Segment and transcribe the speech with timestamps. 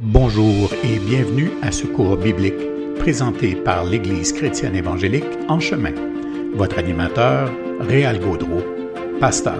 [0.00, 2.54] Bonjour et bienvenue à ce cours biblique
[3.00, 5.92] présenté par l'Église chrétienne évangélique En Chemin.
[6.54, 8.62] Votre animateur, Réal Gaudreau,
[9.18, 9.58] pasteur.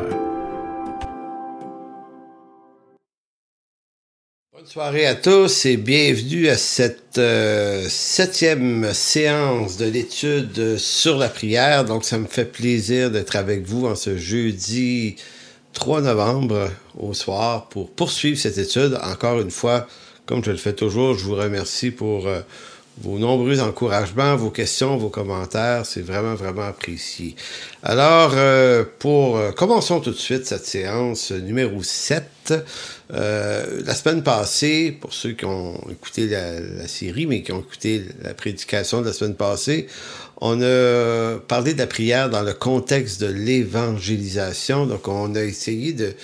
[4.53, 11.29] Bonne soirée à tous et bienvenue à cette euh, septième séance de l'étude sur la
[11.29, 11.85] prière.
[11.85, 15.17] Donc, ça me fait plaisir d'être avec vous en ce jeudi
[15.73, 18.97] 3 novembre au soir pour poursuivre cette étude.
[19.03, 19.89] Encore une fois,
[20.29, 22.41] comme je le fais toujours, je vous remercie pour euh,
[22.99, 25.87] vos nombreux encouragements, vos questions, vos commentaires.
[25.87, 27.35] C'est vraiment, vraiment apprécié.
[27.83, 32.53] Alors, euh, pour euh, commençons tout de suite cette séance numéro 7.
[33.09, 38.05] la semaine passée, pour ceux qui ont écouté la, la, série, mais qui ont écouté
[38.21, 39.87] la prédication de la semaine passée,
[40.41, 44.87] on a parlé de la prière dans le contexte de l'évangélisation.
[44.87, 46.15] Donc, on a essayé de,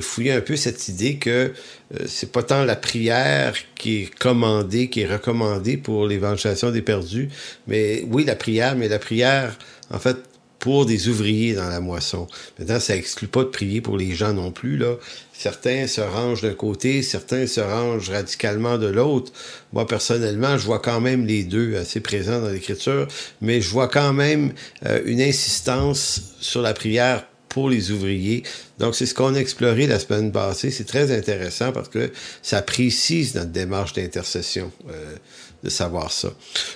[0.00, 4.88] fouiller un peu cette idée que euh, c'est pas tant la prière qui est commandée,
[4.88, 7.28] qui est recommandée pour l'évangélisation des perdus,
[7.66, 9.56] mais oui, la prière, mais la prière,
[9.90, 10.16] en fait,
[10.58, 12.26] pour des ouvriers dans la moisson.
[12.58, 14.96] Maintenant, ça exclut pas de prier pour les gens non plus, là.
[15.40, 19.32] Certains se rangent d'un côté, certains se rangent radicalement de l'autre.
[19.72, 23.08] Moi, personnellement, je vois quand même les deux assez présents dans l'Écriture,
[23.40, 24.52] mais je vois quand même
[24.84, 28.42] euh, une insistance sur la prière pour les ouvriers.
[28.78, 30.70] Donc, c'est ce qu'on a exploré la semaine passée.
[30.70, 34.70] C'est très intéressant parce que ça précise notre démarche d'intercession.
[34.90, 35.14] Euh,
[35.62, 36.30] de savoir ça.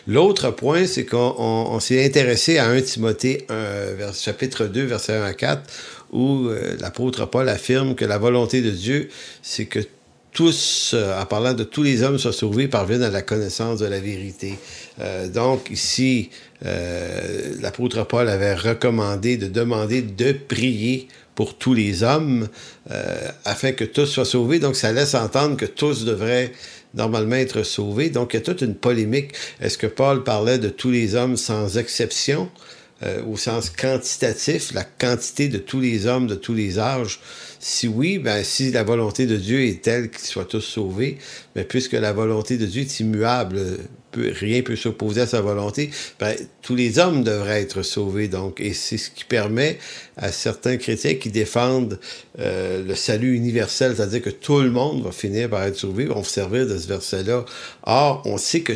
[0.07, 5.33] L'autre point, c'est qu'on s'est intéressé à 1 Timothée 1, chapitre 2, verset 1 à
[5.33, 5.63] 4,
[6.15, 9.11] où euh, l'apôtre Paul affirme que la volonté de Dieu,
[9.43, 9.81] c'est que
[10.33, 13.87] tous, euh, en parlant de tous les hommes, soient sauvés, parviennent à la connaissance de
[13.87, 14.55] la vérité.
[15.01, 16.31] Euh, donc ici,
[17.61, 22.49] l'apôtre Paul avait recommandé de demander de prier pour tous les hommes
[23.45, 24.61] afin que tous soient sauvés.
[24.61, 26.53] Donc ça laisse entendre que tous devraient
[26.95, 28.09] normalement être sauvés.
[28.09, 29.33] Donc il y a toute une polémique.
[29.61, 32.49] Est-ce que Paul parlait de tous les hommes sans exception?
[33.03, 37.21] Euh, au sens quantitatif, la quantité de tous les hommes de tous les âges?
[37.59, 41.19] Si oui, ben, si la volonté de Dieu est telle qu'ils soient tous sauvés,
[41.57, 43.79] mais puisque la volonté de Dieu est immuable,
[44.17, 48.29] rien peut s'opposer à sa volonté, ben, tous les hommes devraient être sauvés.
[48.29, 49.79] Donc, et c'est ce qui permet
[50.17, 51.99] à certains chrétiens qui défendent
[52.39, 56.25] euh, le salut universel, c'est-à-dire que tout le monde va finir par être sauvé, vont
[56.25, 57.45] servir de ce verset-là.
[57.85, 58.75] Or, on sait que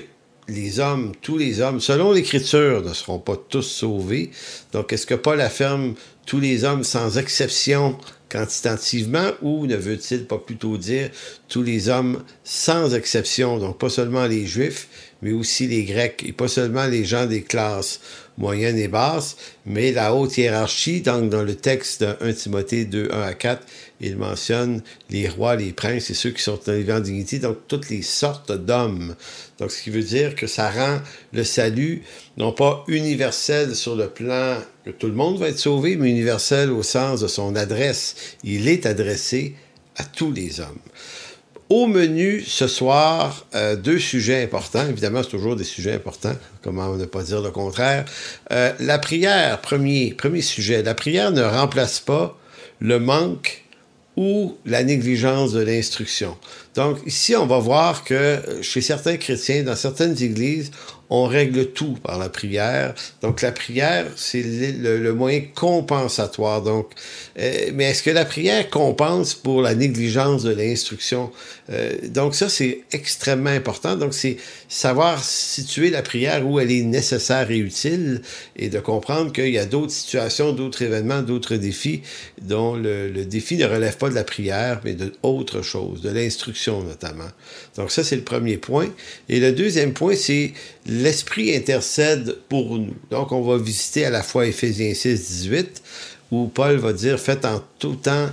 [0.48, 4.30] les hommes, tous les hommes, selon l'Écriture, ne seront pas tous sauvés.
[4.72, 5.94] Donc, est-ce que Paul affirme
[6.26, 7.96] tous les hommes sans exception
[8.28, 11.10] quantitativement ou ne veut-il pas plutôt dire
[11.48, 14.88] tous les hommes sans exception, donc pas seulement les juifs,
[15.22, 18.00] mais aussi les grecs et pas seulement les gens des classes
[18.36, 23.08] moyennes et basses, mais la haute hiérarchie, donc dans le texte de 1 Timothée 2,
[23.12, 23.66] 1 à 4,
[24.00, 27.90] il mentionne les rois, les princes et ceux qui sont arrivés en dignité, donc toutes
[27.90, 29.14] les sortes d'hommes.
[29.58, 31.00] Donc, ce qui veut dire que ça rend
[31.32, 32.02] le salut
[32.36, 36.70] non pas universel sur le plan que tout le monde va être sauvé, mais universel
[36.70, 38.14] au sens de son adresse.
[38.44, 39.54] Il est adressé
[39.96, 40.78] à tous les hommes.
[41.68, 44.88] Au menu ce soir, euh, deux sujets importants.
[44.88, 46.34] Évidemment, c'est toujours des sujets importants.
[46.62, 48.06] Comment ne pas dire le contraire?
[48.52, 50.82] Euh, la prière, premier, premier sujet.
[50.82, 52.38] La prière ne remplace pas
[52.80, 53.64] le manque
[54.18, 56.36] ou la négligence de l'instruction.
[56.74, 60.72] Donc ici, on va voir que chez certains chrétiens, dans certaines églises,
[61.08, 62.94] on règle tout par la prière.
[63.22, 66.62] Donc la prière, c'est le, moyen compensatoire.
[66.62, 66.90] Donc,
[67.38, 71.30] euh, mais est-ce que la prière compense pour la négligence de l'instruction?
[71.70, 73.96] Euh, Donc ça, c'est extrêmement important.
[73.96, 74.36] Donc c'est
[74.68, 78.22] savoir situer la prière où elle est nécessaire et utile,
[78.56, 82.02] et de comprendre qu'il y a d'autres situations, d'autres événements, d'autres défis
[82.40, 87.28] dont le, défi ne relève pas de la prière, mais d'autres choses, de l'instruction notamment.
[87.76, 88.88] Donc ça, c'est le premier point.
[89.28, 90.52] Et le deuxième point, c'est
[90.86, 92.94] l'Esprit intercède pour nous.
[93.10, 95.82] Donc, on va visiter à la fois Éphésiens 6, 18,
[96.30, 98.28] où Paul va dire, faites en tout temps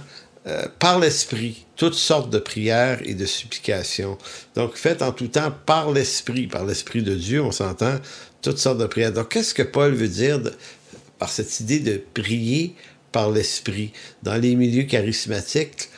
[0.47, 4.17] euh, par l'Esprit toutes sortes de prières et de supplications.
[4.55, 7.95] Donc, faites en tout temps par l'Esprit, par l'Esprit de Dieu, on s'entend,
[8.41, 9.11] toutes sortes de prières.
[9.11, 10.39] Donc, qu'est-ce que Paul veut dire
[11.17, 12.75] par cette idée de prier
[13.11, 13.91] par l'Esprit?
[14.23, 15.89] Dans les milieux charismatiques,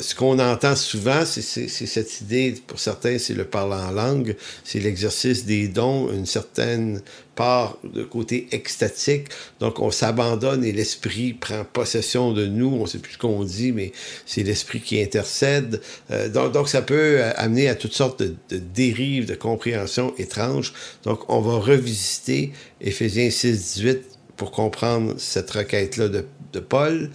[0.00, 4.78] ce qu'on entend souvent, c'est cette idée, pour certains, c'est le parler en langue, c'est
[4.78, 7.02] l'exercice des dons, une certaine
[7.34, 9.28] part de côté extatique.
[9.58, 12.68] Donc, on s'abandonne et l'esprit prend possession de nous.
[12.68, 13.92] On ne sait plus ce qu'on dit, mais
[14.26, 15.80] c'est l'esprit qui intercède.
[16.10, 20.72] Euh, donc, ça peut amener à toutes sortes de, dérives, de compréhension étranges.
[21.04, 24.00] Donc, on va revisiter Éphésiens 6, 18
[24.36, 27.10] pour comprendre cette requête-là de, de, Paul.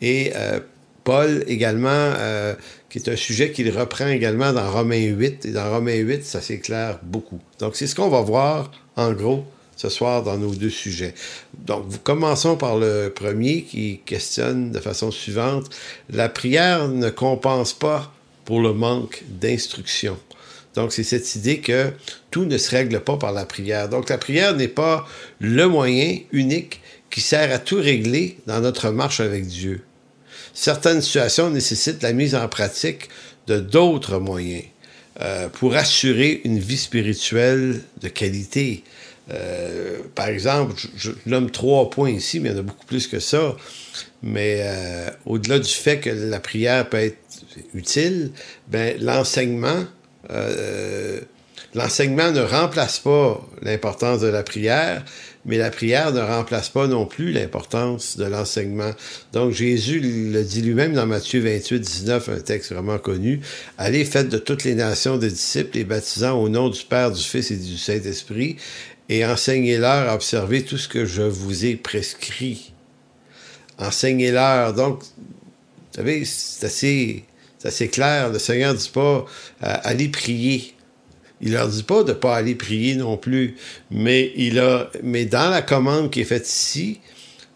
[0.00, 0.60] Et euh,
[1.04, 2.54] Paul également, euh,
[2.88, 5.46] qui est un sujet qu'il reprend également dans Romains 8.
[5.46, 7.40] Et dans Romains 8, ça s'éclaire beaucoup.
[7.58, 9.44] Donc, c'est ce qu'on va voir, en gros,
[9.76, 11.14] ce soir dans nos deux sujets.
[11.58, 15.70] Donc, commençons par le premier qui questionne de façon suivante.
[16.10, 18.12] La prière ne compense pas
[18.44, 20.16] pour le manque d'instruction.
[20.74, 21.92] Donc, c'est cette idée que
[22.30, 23.88] tout ne se règle pas par la prière.
[23.88, 25.06] Donc, la prière n'est pas
[25.40, 29.82] le moyen unique qui sert à tout régler dans notre marche avec Dieu.
[30.54, 33.08] Certaines situations nécessitent la mise en pratique
[33.46, 34.64] de d'autres moyens
[35.20, 38.84] euh, pour assurer une vie spirituelle de qualité.
[39.32, 43.06] Euh, par exemple, je, nomme trois points ici, mais il y en a beaucoup plus
[43.06, 43.56] que ça.
[44.22, 47.18] Mais euh, au-delà du fait que la prière peut être
[47.74, 48.30] utile,
[48.68, 49.84] ben, l'enseignement,
[51.74, 55.04] l'enseignement ne remplace pas l'importance de la prière,
[55.44, 58.92] mais la prière ne remplace pas non plus l'importance de l'enseignement.
[59.32, 63.40] Donc Jésus le dit lui-même dans Matthieu 28, 19, un texte vraiment connu,
[63.78, 67.22] Allez, faites de toutes les nations des disciples, les baptisant au nom du Père, du
[67.22, 68.56] Fils et du Saint-Esprit,
[69.08, 72.72] et enseignez-leur à observer tout ce que je vous ai prescrit.
[73.78, 74.74] Enseignez-leur.
[74.74, 77.24] Donc, vous savez, c'est
[77.64, 78.30] assez, clair.
[78.30, 79.26] Le Seigneur ne dit pas
[79.64, 80.74] euh, allez prier.
[81.42, 83.56] Il leur dit pas de pas aller prier non plus,
[83.90, 87.00] mais il a, mais dans la commande qui est faite ici,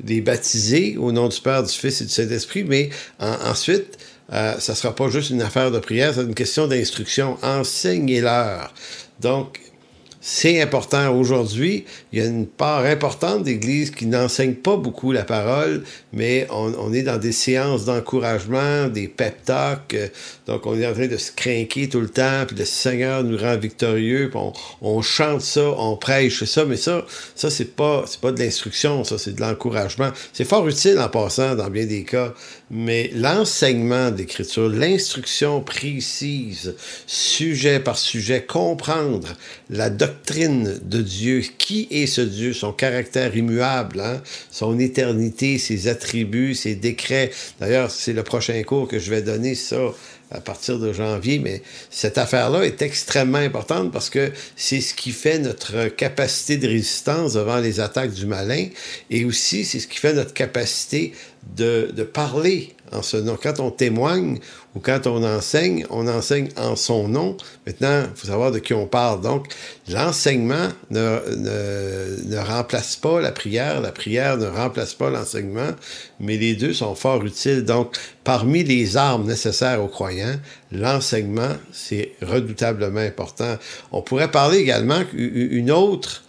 [0.05, 2.91] les baptiser au nom du Père, du Fils et du Saint-Esprit, mais
[3.21, 3.99] ensuite,
[4.33, 7.39] euh, ça sera pas juste une affaire de prière, c'est une question d'instruction.
[7.43, 8.75] Enseignez-leur.
[9.21, 9.61] Donc,
[10.29, 11.85] c'est important aujourd'hui.
[12.13, 16.93] Il y a une part importante d'églises qui n'enseignent pas beaucoup la parole, mais on,
[16.93, 19.95] est dans des séances d'encouragement, des pep talks.
[19.95, 20.09] Euh,
[20.49, 23.39] donc, on est en train de se craquer tout le temps, puis le Seigneur nous
[23.39, 24.41] rend victorieux, puis
[24.83, 27.07] on, chante ça, on prêche ça, mais ça,
[27.37, 30.11] ça c'est pas, c'est pas de l'instruction, ça, c'est de l'encouragement.
[30.33, 32.35] C'est fort utile en passant dans bien des cas,
[32.71, 36.75] mais l'enseignement d'écriture, l'instruction précise,
[37.07, 39.29] sujet par sujet, comprendre
[39.71, 44.21] la doctrine de Dieu, qui est ce Dieu, son caractère immuable, hein,
[44.51, 47.31] son éternité, ses attributs, ses décrets.
[47.61, 49.93] D'ailleurs, c'est le prochain cours que je vais donner ça
[50.31, 55.13] à partir de janvier, mais cette affaire-là est extrêmement importante parce que c'est ce qui
[55.13, 58.67] fait notre capacité de résistance devant les attaques du malin
[59.11, 61.13] et aussi c'est ce qui fait notre capacité
[61.57, 63.39] de, de parler en ce nom.
[63.41, 64.39] Quand on témoigne
[64.77, 67.35] ou quand on enseigne, on enseigne en son nom.
[67.67, 69.23] Maintenant, il faut savoir de qui on parle.
[69.23, 69.47] Donc,
[69.89, 75.71] l'enseignement ne, remplace pas la prière, la prière ne remplace pas l'enseignement,
[76.21, 77.65] mais les deux sont fort utiles.
[77.65, 80.37] Donc, parmi les armes nécessaires aux croyants,
[80.71, 83.57] l'enseignement, c'est redoutablement important.
[83.93, 86.23] On pourrait parler également d'une autre,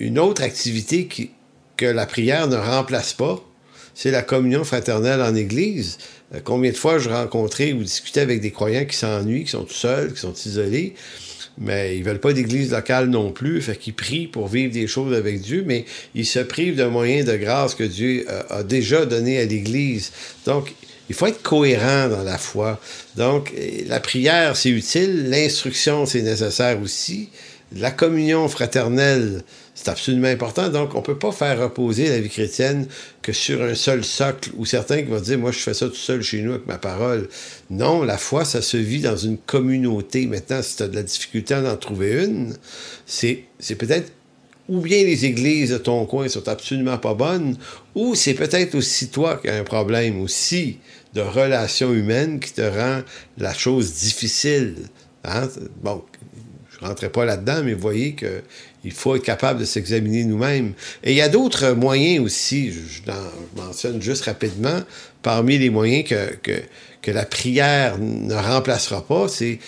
[0.00, 1.08] une autre activité
[1.76, 3.40] que la prière ne remplace pas,
[3.98, 5.98] c'est la communion fraternelle en Église.
[6.32, 9.64] Euh, combien de fois je rencontrais ou discutais avec des croyants qui s'ennuient, qui sont
[9.64, 10.94] tout seuls, qui sont isolés,
[11.58, 15.16] mais ils veulent pas d'église locale non plus, fait qu'ils prient pour vivre des choses
[15.16, 15.84] avec Dieu, mais
[16.14, 20.12] ils se privent d'un moyen de grâce que Dieu euh, a déjà donné à l'Église.
[20.46, 20.72] Donc,
[21.08, 22.78] il faut être cohérent dans la foi.
[23.16, 23.52] Donc,
[23.88, 27.30] la prière, c'est utile, l'instruction, c'est nécessaire aussi,
[27.74, 29.42] la communion fraternelle,
[29.80, 30.70] c'est absolument important.
[30.70, 32.88] Donc, on ne peut pas faire reposer la vie chrétienne
[33.22, 35.94] que sur un seul socle, ou certains qui vont dire, moi, je fais ça tout
[35.94, 37.28] seul chez nous avec ma parole.
[37.70, 40.26] Non, la foi, ça se vit dans une communauté.
[40.26, 42.56] Maintenant, si tu as de la difficulté à en trouver une,
[43.06, 43.44] c'est,
[43.78, 44.10] peut-être
[44.68, 47.56] ou bien les églises de ton coin sont absolument pas bonnes,
[47.94, 50.78] ou c'est peut-être aussi toi qui as un problème aussi
[51.14, 53.02] de relation humaine qui te rend
[53.38, 54.74] la chose difficile.
[55.22, 55.48] Hein?
[55.82, 56.02] Bon,
[56.68, 58.42] je ne rentrerai pas là-dedans, mais voyez que
[58.88, 60.72] il faut être capable de s'examiner nous-mêmes.
[61.04, 63.02] Et il y a d'autres moyens aussi, je,
[63.54, 64.80] mentionne juste rapidement,
[65.22, 66.62] parmi les moyens que, que,
[67.02, 69.58] que la prière ne remplacera pas, c'est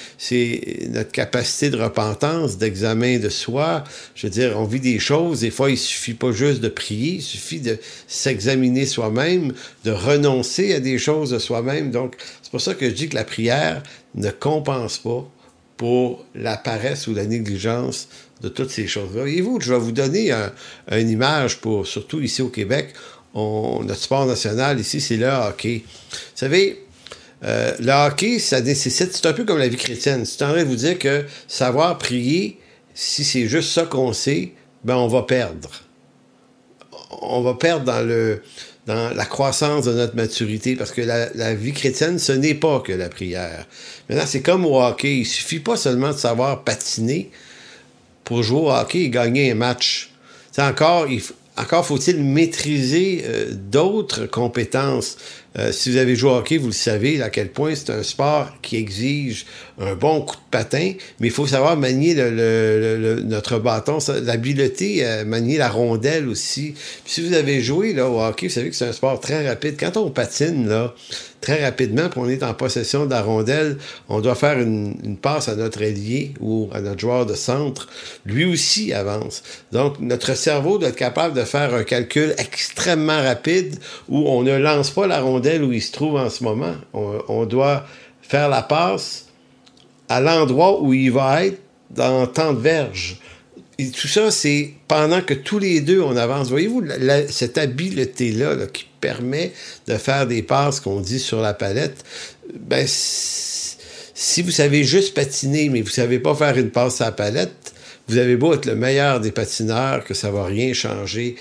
[0.88, 3.84] notre capacité de repentance, d'examen de soi.
[4.14, 7.16] Je veux dire, on vit des choses, des fois, il suffit pas juste de prier,
[7.16, 9.52] il suffit de s'examiner soi-même,
[9.84, 11.90] de renoncer à des choses de soi-même.
[11.90, 13.82] Donc, c'est pour ça que je dis que la prière
[14.14, 15.30] ne compense pas
[15.80, 18.08] pour la paresse ou la négligence
[18.42, 19.22] de toutes ces choses-là.
[19.22, 20.52] Voyez-vous, je vais vous donner un,
[20.90, 22.92] une image pour, surtout ici au Québec,
[23.34, 25.82] notre sport national ici, c'est le hockey.
[25.86, 26.84] Vous savez,
[27.44, 30.26] euh, le hockey, ça nécessite, c'est un peu comme la vie chrétienne.
[30.26, 32.58] C'est en train de vous dire que savoir prier,
[32.92, 34.52] si c'est juste ça qu'on sait,
[34.84, 35.70] ben on va perdre.
[37.22, 38.42] On va perdre dans le
[39.14, 42.92] la croissance de notre maturité, parce que la, la vie chrétienne, ce n'est pas que
[42.92, 43.66] la prière.
[44.08, 45.18] Maintenant, c'est comme au hockey.
[45.18, 47.30] Il suffit pas seulement de savoir patiner,
[48.24, 50.10] pour jouer au hockey et gagner un match.
[50.52, 51.08] C'est encore,
[51.56, 55.16] encore faut-il maîtriser euh, d'autres compétences.
[55.58, 58.02] Euh, si vous avez joué au hockey, vous le savez à quel point c'est un
[58.02, 59.46] sport qui exige
[59.80, 65.58] un bon coup de patin, mais il faut savoir manier notre bâton, l'habileté à manier
[65.58, 66.74] la rondelle aussi.
[67.04, 69.76] Puis si vous avez joué au hockey, vous savez que c'est un sport très rapide.
[69.78, 70.94] Quand on patine, là,
[71.40, 73.78] très rapidement, puis on est en possession de la rondelle,
[74.08, 77.88] on doit faire une, passe à notre ailier ou à notre joueur de centre.
[78.26, 79.42] Lui aussi avance.
[79.72, 83.76] Donc, notre cerveau doit être capable de faire un calcul extrêmement rapide
[84.08, 86.74] où on ne lance pas la rondelle où il se trouve en ce moment.
[86.92, 87.86] On, doit
[88.22, 89.26] faire la passe
[90.08, 93.18] à l'endroit où il va être dans tant de verges.
[93.78, 96.50] Et tout ça, c'est pendant que tous les deux, on avance.
[96.50, 96.84] Voyez-vous,
[97.28, 99.52] cette habileté-là là, qui permet
[99.86, 102.04] de faire des passes qu'on dit sur la palette,
[102.54, 107.12] ben, si vous savez juste patiner, mais vous savez pas faire une passe à la
[107.12, 107.72] palette,
[108.10, 111.36] vous avez beau être le meilleur des patineurs, que ça va rien changer.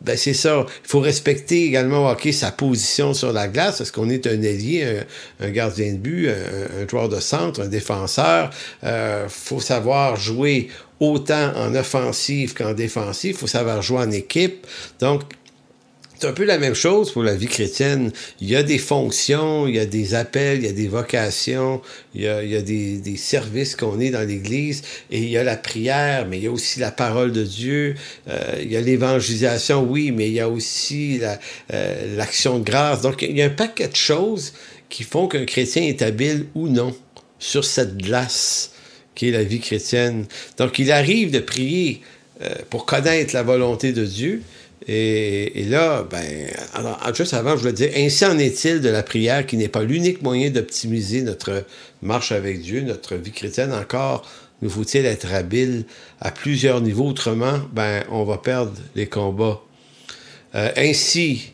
[0.00, 0.64] Ben, c'est ça.
[0.84, 5.02] Il faut respecter également au sa position sur la glace, parce qu'on est un ailier,
[5.40, 8.50] un, gardien de but, un, joueur de centre, un défenseur?
[8.84, 10.68] Euh, faut savoir jouer
[11.00, 13.32] autant en offensive qu'en défensive.
[13.32, 14.66] Il faut savoir jouer en équipe.
[15.00, 15.22] Donc,
[16.18, 18.10] c'est un peu la même chose pour la vie chrétienne.
[18.40, 21.82] Il y a des fonctions, il y a des appels, il y a des vocations,
[22.14, 26.26] il y a, des, services qu'on est dans l'Église, et il y a la prière,
[26.26, 27.94] mais il y a aussi la parole de Dieu,
[28.28, 31.20] euh, il y a l'évangélisation, oui, mais il y a aussi
[31.72, 33.02] euh, l'action la, de grâce.
[33.02, 34.54] Donc, il y a un paquet de choses
[34.88, 36.96] qui font qu'un chrétien est habile ou non
[37.38, 38.72] sur cette glace
[39.14, 40.26] qui est la vie chrétienne.
[40.58, 42.02] Donc, il arrive de prier
[42.42, 44.42] euh, pour connaître la volonté de Dieu,
[44.88, 46.24] et, là, ben,
[46.74, 49.82] alors, juste avant, je voulais dire, ainsi en est-il de la prière qui n'est pas
[49.82, 51.64] l'unique moyen d'optimiser notre
[52.02, 53.72] marche avec Dieu, notre vie chrétienne.
[53.72, 54.28] Encore,
[54.62, 55.84] nous faut-il être habile
[56.20, 57.08] à plusieurs niveaux?
[57.08, 59.60] Autrement, ben, on va perdre les combats.
[60.54, 61.52] Euh, ainsi,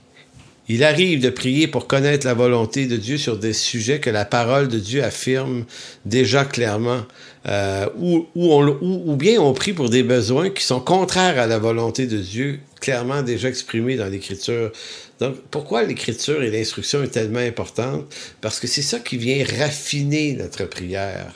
[0.68, 4.26] il arrive de prier pour connaître la volonté de Dieu sur des sujets que la
[4.26, 5.64] parole de Dieu affirme
[6.04, 7.00] déjà clairement,
[7.48, 12.06] euh, ou, ou, bien on prie pour des besoins qui sont contraires à la volonté
[12.06, 14.72] de Dieu, clairement déjà exprimés dans l'Écriture.
[15.20, 18.12] Donc, pourquoi l'Écriture et l'instruction est tellement importante?
[18.42, 21.32] Parce que c'est ça qui vient raffiner notre prière.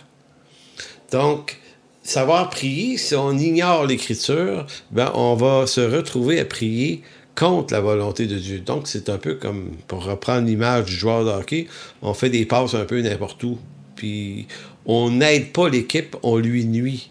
[1.12, 1.56] Donc,
[2.02, 7.02] savoir prier, si on ignore l'Écriture, ben, on va se retrouver à prier
[7.36, 8.58] contre la volonté de Dieu.
[8.58, 11.64] Donc, c'est un peu comme, pour reprendre l'image du joueur de
[12.02, 13.58] on fait des passes un peu n'importe où.
[13.94, 14.48] Puis,
[14.84, 17.10] on n'aide pas l'équipe, on lui nuit.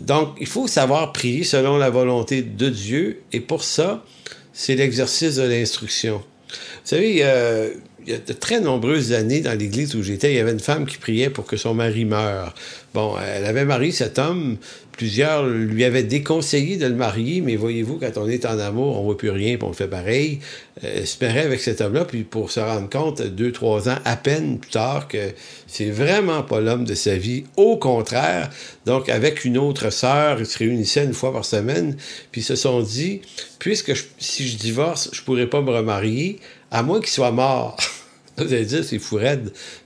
[0.00, 3.20] Donc, il faut savoir prier selon la volonté de Dieu.
[3.32, 4.04] Et pour ça,
[4.52, 6.22] c'est l'exercice de l'instruction.
[6.48, 7.70] Vous savez, euh,
[8.06, 10.60] il y a de très nombreuses années dans l'église où j'étais, il y avait une
[10.60, 12.54] femme qui priait pour que son mari meure.
[12.92, 14.56] Bon, elle avait marié cet homme,
[14.90, 19.04] plusieurs lui avaient déconseillé de le marier, mais voyez-vous, quand on est en amour, on
[19.04, 20.40] voit plus rien, puis on fait pareil.
[20.82, 24.58] Elle espérait avec cet homme-là, puis pour se rendre compte, deux, trois ans à peine
[24.58, 25.30] plus tard, que
[25.68, 27.44] c'est vraiment pas l'homme de sa vie.
[27.56, 28.50] Au contraire,
[28.86, 31.96] donc avec une autre sœur, ils se réunissaient une fois par semaine,
[32.32, 33.22] puis se sont dit,
[33.60, 36.40] puisque si je divorce, je pourrais pas me remarier,
[36.72, 37.76] à moins qu'il soit mort.
[38.44, 39.18] Vous allez dire, c'est fou.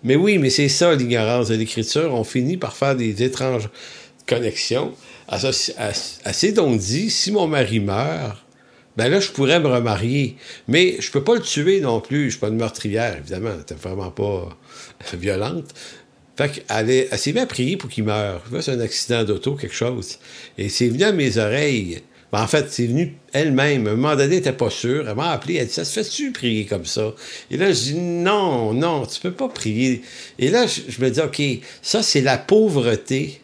[0.03, 2.13] Mais oui, mais c'est ça l'ignorance de l'écriture.
[2.15, 3.69] On finit par faire des étranges
[4.27, 4.95] connexions.
[5.29, 8.45] Assez donc dit, si mon mari meurt,
[8.97, 10.37] ben là, je pourrais me remarier.
[10.69, 12.27] Mais je peux pas le tuer non plus.
[12.27, 13.51] Je suis pas une meurtrière, évidemment.
[13.69, 14.57] Elle vraiment pas
[15.15, 15.75] violente.
[16.37, 18.43] Fait qu'elle elle s'est mise à prier pour qu'il meure.
[18.61, 20.19] C'est un accident d'auto, quelque chose.
[20.59, 22.03] Et c'est venu à mes oreilles.
[22.35, 23.87] Ben, en fait, c'est venu elle-même.
[23.87, 25.09] À un moment donné, elle n'était pas sûre.
[25.09, 25.55] Elle m'a appelé.
[25.55, 27.15] Elle dit Ça se fait-tu prier comme ça?
[27.49, 30.03] Et là, je dis Non, non, tu peux pas prier.
[30.41, 31.41] Et là, je, me dis OK,
[31.81, 33.41] ça, c'est la pauvreté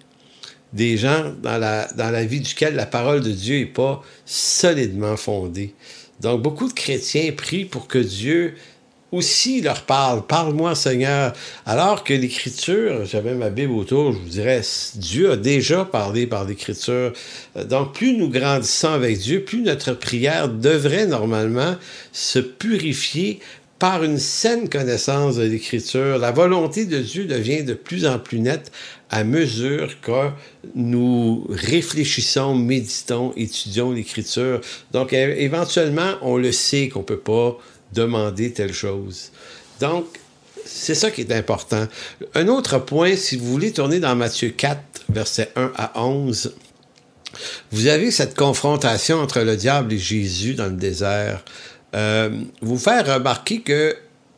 [0.72, 5.16] des gens dans la, dans la vie duquel la parole de Dieu n'est pas solidement
[5.16, 5.72] fondée.
[6.18, 8.56] Donc, beaucoup de chrétiens prient pour que Dieu
[9.12, 10.26] aussi leur parle.
[10.26, 11.32] Parle-moi, Seigneur.
[11.66, 14.62] Alors que l'Écriture, j'avais ma Bible autour, je vous dirais,
[14.94, 17.12] Dieu a déjà parlé par l'Écriture.
[17.68, 21.76] Donc, plus nous grandissons avec Dieu, plus notre prière devrait normalement
[22.12, 23.40] se purifier
[23.78, 26.18] par une saine connaissance de l'Écriture.
[26.18, 28.70] La volonté de Dieu devient de plus en plus nette
[29.08, 30.28] à mesure que
[30.74, 34.60] nous réfléchissons, méditons, étudions l'Écriture.
[34.92, 37.58] Donc, éventuellement, on le sait qu'on peut pas
[37.92, 39.30] demander telle chose.
[39.80, 40.06] Donc,
[40.64, 41.86] c'est ça qui est important.
[42.34, 46.54] Un autre point, si vous voulez tourner dans Matthieu 4, versets 1 à 11,
[47.72, 51.44] vous avez cette confrontation entre le diable et Jésus dans le désert.
[51.94, 52.30] Euh,
[52.60, 53.96] vous faire remarquer que,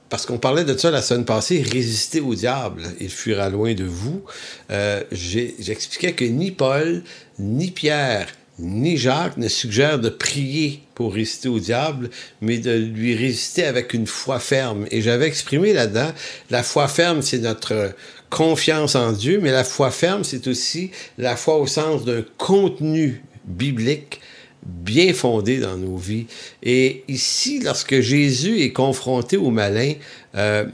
[0.09, 3.85] parce qu'on parlait de ça la semaine passée, résister au diable, il fuira loin de
[3.85, 4.23] vous.
[4.71, 7.03] Euh, J'expliquais que ni Paul,
[7.39, 8.29] ni Pierre,
[8.59, 14.07] ni Jacques ne suggèrent de prier résister au diable, mais de lui résister avec une
[14.07, 14.87] foi ferme.
[14.91, 16.13] Et j'avais exprimé là-dedans,
[16.51, 17.95] la foi ferme, c'est notre
[18.31, 23.23] confiance en Dieu, mais la foi ferme, c'est aussi la foi au sens d'un contenu
[23.45, 24.21] biblique
[24.65, 26.27] bien fondé dans nos vies.
[26.63, 29.95] Et ici, lorsque Jésus est confronté au malin,
[30.35, 30.65] euh,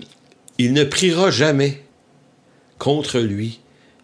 [0.58, 1.82] il ne priera jamais
[2.78, 3.60] contre lui.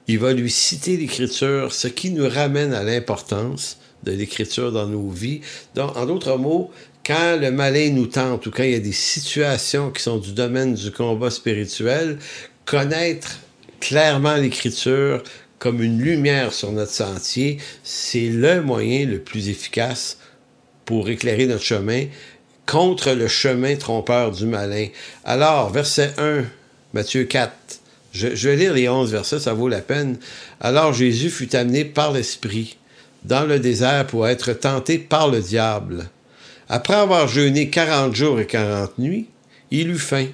[0.09, 5.09] Il va lui citer l'Écriture, ce qui nous ramène à l'importance de l'Écriture dans nos
[5.09, 5.41] vies.
[5.75, 6.71] Donc, en d'autres mots,
[7.05, 10.33] quand le malin nous tente ou quand il y a des situations qui sont du
[10.33, 12.19] domaine du combat spirituel,
[12.65, 13.41] connaître
[13.81, 15.23] clairement l'Écriture
[15.59, 20.19] comme une lumière sur notre sentier, c'est le moyen le plus efficace
[20.85, 22.07] pour éclairer notre chemin
[22.67, 24.89] contre le chemin trompeur du malin.
[25.25, 26.45] Alors, verset 1,
[26.93, 27.53] Matthieu 4.
[28.13, 30.19] Je, vais lire les 11 versets, ça vaut la peine.
[30.61, 32.77] Alors Jésus fut amené par l'Esprit
[33.25, 36.09] dans le désert pour être tenté par le diable.
[36.69, 39.29] Après avoir jeûné quarante jours et quarante nuits,
[39.71, 40.27] il eut faim.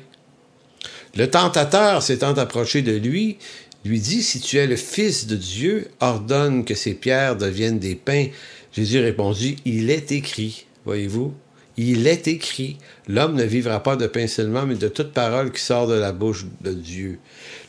[1.17, 3.39] Le tentateur s'étant approché de lui,
[3.85, 7.97] lui dit, Si tu es le Fils de Dieu, ordonne que ces pierres deviennent des
[7.97, 8.27] pains.
[8.73, 11.35] Jésus répondit, Il est écrit, voyez-vous,
[11.77, 12.77] il est écrit,
[13.09, 16.13] l'homme ne vivra pas de pain seulement, mais de toute parole qui sort de la
[16.13, 17.19] bouche de Dieu.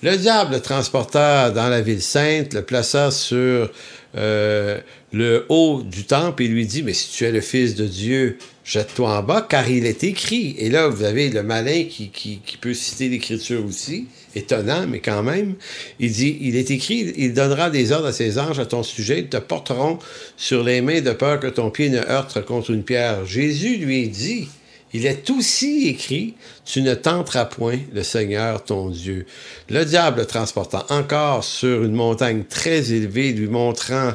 [0.03, 3.71] Le diable le transporta dans la ville sainte, le plaça sur
[4.17, 4.79] euh,
[5.11, 8.37] le haut du temple et lui dit, mais si tu es le Fils de Dieu,
[8.63, 10.55] jette-toi en bas, car il est écrit.
[10.57, 14.99] Et là, vous avez le malin qui, qui, qui peut citer l'Écriture aussi étonnant, mais
[14.99, 15.55] quand même.
[15.99, 19.19] Il dit, il est écrit, il donnera des ordres à ses anges à ton sujet,
[19.19, 19.99] ils te porteront
[20.37, 23.25] sur les mains de peur que ton pied ne heurte contre une pierre.
[23.25, 24.47] Jésus lui dit,
[24.93, 26.33] il est aussi écrit,
[26.65, 29.25] tu ne tenteras point le Seigneur ton Dieu.
[29.69, 34.13] Le diable le transportant encore sur une montagne très élevée, lui montrant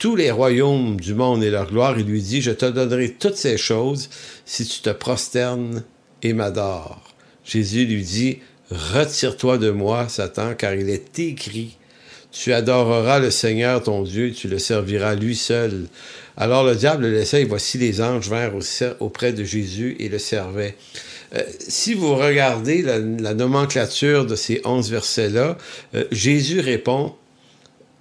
[0.00, 3.36] tous les royaumes du monde et leur gloire, il lui dit, je te donnerai toutes
[3.36, 4.08] ces choses
[4.46, 5.84] si tu te prosternes
[6.22, 7.02] et m'adores.
[7.44, 8.38] Jésus lui dit,
[8.70, 11.76] Retire-toi de moi, Satan, car il est écrit,
[12.32, 15.86] tu adoreras le Seigneur ton Dieu, tu le serviras lui seul.
[16.36, 18.54] Alors le diable le laissa et voici les anges vinrent
[19.00, 20.76] auprès de Jésus et le servaient.
[21.34, 25.58] Euh, si vous regardez la, nomenclature de ces onze versets-là,
[25.94, 27.14] euh, Jésus répond,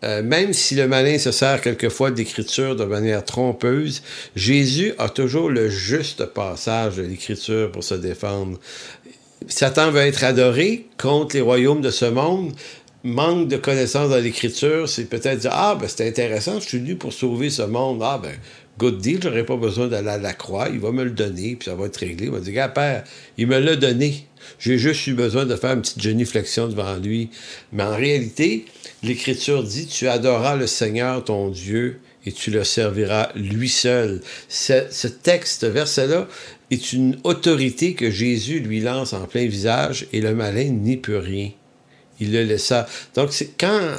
[0.03, 4.01] euh, même si le malin se sert quelquefois d'écriture de manière trompeuse,
[4.35, 8.59] Jésus a toujours le juste passage de l'écriture pour se défendre.
[9.47, 12.53] Satan veut être adoré contre les royaumes de ce monde.
[13.03, 16.95] Manque de connaissances dans l'Écriture, c'est peut-être dire Ah, ben c'est intéressant, je suis venu
[16.95, 18.01] pour sauver ce monde.
[18.03, 18.33] Ah, ben,
[18.77, 21.69] good deal, j'aurais pas besoin d'aller à la croix, il va me le donner, puis
[21.69, 22.25] ça va être réglé.
[22.25, 23.05] Il va dire Gars, père,
[23.37, 24.27] il me l'a donné.
[24.59, 27.29] J'ai juste eu besoin de faire une petite géniflexion devant lui.
[27.71, 28.65] Mais en réalité,
[29.03, 34.21] l'Écriture dit Tu adoreras le Seigneur ton Dieu et tu le serviras lui seul.
[34.49, 36.27] Ce, ce texte, verset-là,
[36.71, 41.17] est une autorité que Jésus lui lance en plein visage et le malin n'y peut
[41.17, 41.51] rien.
[42.19, 42.87] Il le laissa.
[43.15, 43.95] Donc, quand,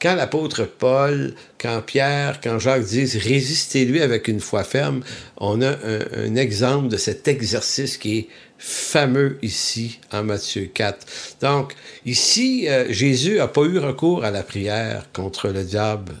[0.00, 5.02] quand l'apôtre Paul, quand Pierre, quand Jacques disent résistez-lui avec une foi ferme,
[5.38, 8.28] on a un, exemple de cet exercice qui est
[8.66, 11.06] fameux ici en Matthieu 4.
[11.42, 11.74] Donc,
[12.06, 16.14] ici, euh, Jésus n'a pas eu recours à la prière contre le diable.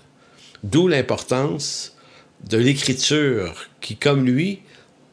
[0.62, 1.96] D'où l'importance
[2.46, 4.60] de l'écriture qui, comme lui,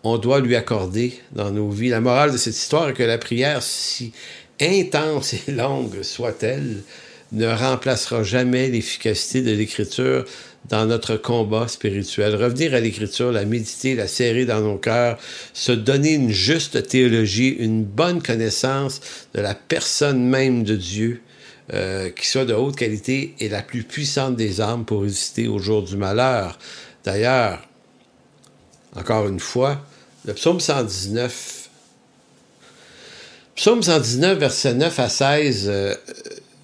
[0.03, 1.87] on doit lui accorder dans nos vies.
[1.87, 4.11] La morale de cette histoire est que la prière, si
[4.59, 6.83] intense et longue soit-elle,
[7.31, 10.25] ne remplacera jamais l'efficacité de l'Écriture
[10.69, 12.35] dans notre combat spirituel.
[12.35, 15.17] Revenir à l'Écriture, la méditer, la serrer dans nos cœurs,
[15.53, 19.01] se donner une juste théologie, une bonne connaissance
[19.33, 21.21] de la personne même de Dieu,
[21.73, 25.59] euh, qui soit de haute qualité et la plus puissante des armes pour résister au
[25.59, 26.57] jour du malheur.
[27.03, 27.67] D'ailleurs,
[28.95, 29.81] encore une fois,
[30.25, 31.69] le psaume 119.
[33.55, 35.95] Psaume 119, verset 9 à 16, euh,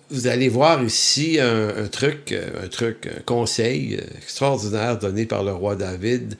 [0.09, 5.43] vous allez voir ici un, truc, euh, un truc, un conseil euh, extraordinaire donné par
[5.43, 6.37] le roi David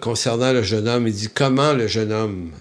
[0.00, 1.08] concernant le jeune homme.
[1.08, 2.52] Il dit comment le jeune homme,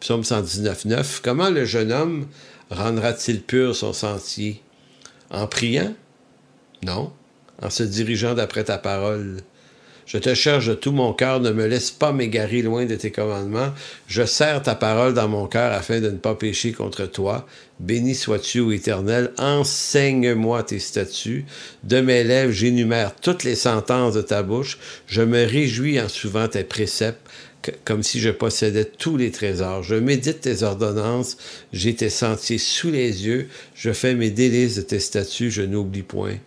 [0.00, 2.26] psaume 119, 9, comment le jeune homme
[2.70, 4.60] rendra-t-il pur son sentier?
[5.30, 5.94] En priant?
[6.84, 7.10] Non.
[7.62, 9.38] En se dirigeant d'après ta parole?
[10.06, 13.10] Je te cherche de tout mon cœur, ne me laisse pas m'égarer loin de tes
[13.10, 13.72] commandements.
[14.06, 17.46] Je serre ta parole dans mon cœur afin de ne pas pécher contre toi.
[17.80, 21.44] Béni sois-tu, ô Éternel, enseigne-moi tes statuts.
[21.84, 24.78] De mes lèvres, j'énumère toutes les sentences de ta bouche.
[25.06, 27.20] Je me réjouis en souvent tes préceptes
[27.84, 29.82] comme si je possédais tous les trésors.
[29.82, 31.36] Je médite tes ordonnances,
[31.72, 36.02] j'ai tes sentiers sous les yeux, je fais mes délices de tes statuts, je n'oublie
[36.02, 36.38] point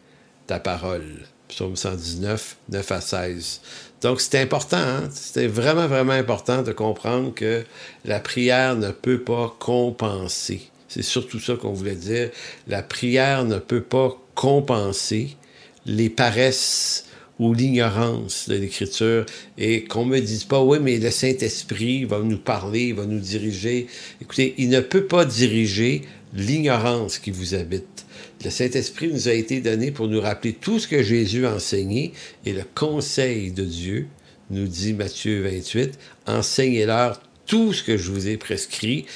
[0.48, 1.26] ta parole.
[1.56, 3.62] Psaume 119, 9 à 16.
[4.02, 5.08] Donc c'est important, hein?
[5.14, 7.64] c'est vraiment, vraiment important de comprendre que
[8.04, 10.70] la prière ne peut pas compenser.
[10.90, 12.30] C'est surtout ça qu'on voulait dire.
[12.68, 15.38] La prière ne peut pas compenser
[15.86, 17.06] les paresses
[17.40, 19.26] ou l'ignorance de l'Écriture
[19.58, 23.88] et qu'on me dise pas, oui, mais le Saint-Esprit va nous parler, va nous diriger.
[24.22, 26.02] Écoutez, il ne peut pas diriger
[26.34, 28.05] l'ignorance qui vous habite.
[28.46, 32.14] Le Saint-Esprit nous a été donné pour nous rappeler tout ce que Jésus a enseigné
[32.46, 34.08] et le conseil de Dieu,
[34.52, 39.08] nous dit Matthieu 28, enseignez-leur tout ce que je vous ai prescrit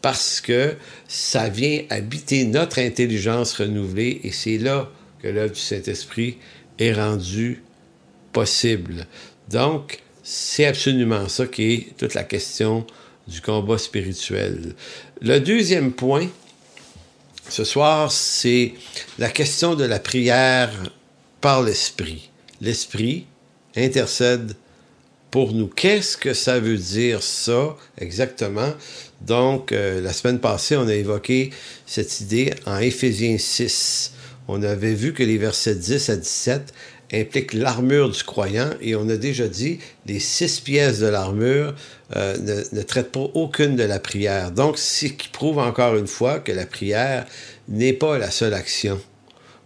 [0.00, 0.74] parce que
[1.06, 4.90] ça vient habiter notre intelligence renouvelée et c'est là
[5.22, 6.38] que l'œuvre du Saint-Esprit
[6.78, 7.62] est rendue
[8.32, 9.06] possible.
[9.50, 12.86] Donc, c'est absolument ça qui est toute la question
[13.28, 14.74] du combat spirituel.
[15.20, 16.26] Le deuxième point,
[17.52, 18.72] ce soir, c'est
[19.18, 20.70] la question de la prière
[21.42, 22.30] par l'Esprit.
[22.62, 23.26] L'Esprit
[23.76, 24.54] intercède
[25.30, 25.66] pour nous.
[25.66, 28.72] Qu'est-ce que ça veut dire ça exactement?
[29.20, 31.50] Donc, euh, la semaine passée, on a évoqué
[31.84, 34.12] cette idée en Éphésiens 6.
[34.48, 36.72] On avait vu que les versets 10 à 17
[37.12, 41.74] impliquent l'armure du croyant et on a déjà dit les six pièces de l'armure
[42.16, 44.50] euh, ne, ne, traitent pas aucune de la prière.
[44.50, 47.26] Donc, ce qui prouve encore une fois que la prière
[47.68, 49.00] n'est pas la seule action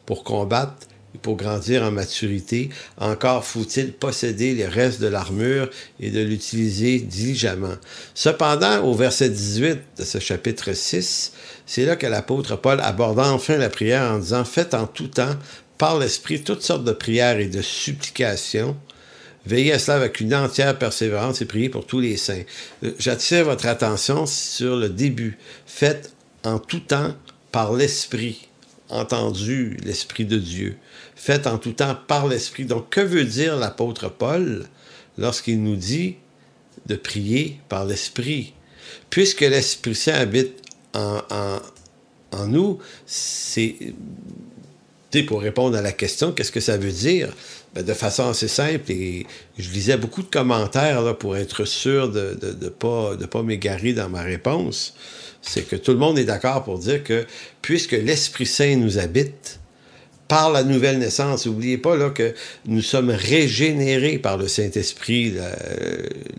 [0.05, 6.21] pour combattre pour grandir en maturité, encore faut-il posséder les restes de l'armure et de
[6.21, 7.77] l'utiliser diligemment.
[8.15, 11.33] Cependant, au verset 18 de ce chapitre 6,
[11.67, 15.37] c'est là que l'apôtre Paul aborde enfin la prière en disant Faites en tout temps,
[15.79, 18.77] par l'Esprit, toutes sortes de prières et de supplications.
[19.47, 22.43] Veillez à cela avec une entière persévérance et priez pour tous les saints.
[22.85, 25.39] Euh, j'attire votre attention sur le début.
[25.67, 26.13] Faites
[26.45, 27.15] en tout temps
[27.53, 28.49] par l'Esprit
[28.89, 30.77] entendu l'Esprit de Dieu,
[31.15, 32.65] fait en tout temps par l'Esprit.
[32.65, 34.67] Donc, que veut dire l'apôtre Paul
[35.19, 36.17] lorsqu'il nous dit
[36.87, 38.55] de prier par l'Esprit?
[39.11, 40.63] Puisque l'Esprit Saint habite
[40.95, 41.61] en, en,
[42.33, 43.77] en nous, c'est
[45.27, 47.33] pour répondre à la question, qu'est-ce que ça veut dire?
[47.77, 49.27] Ben, de façon assez simple, et
[49.59, 53.43] je lisais beaucoup de commentaires là, pour être sûr de ne de, pas, de pas
[53.43, 54.95] m'égarer dans ma réponse
[55.43, 57.25] c'est que tout le monde est d'accord pour dire que
[57.63, 59.61] puisque l'Esprit Saint nous habite,
[60.29, 62.35] par la nouvelle naissance, n'oubliez pas là, que
[62.67, 65.31] nous sommes régénérés par le Saint-Esprit.
[65.31, 65.51] La,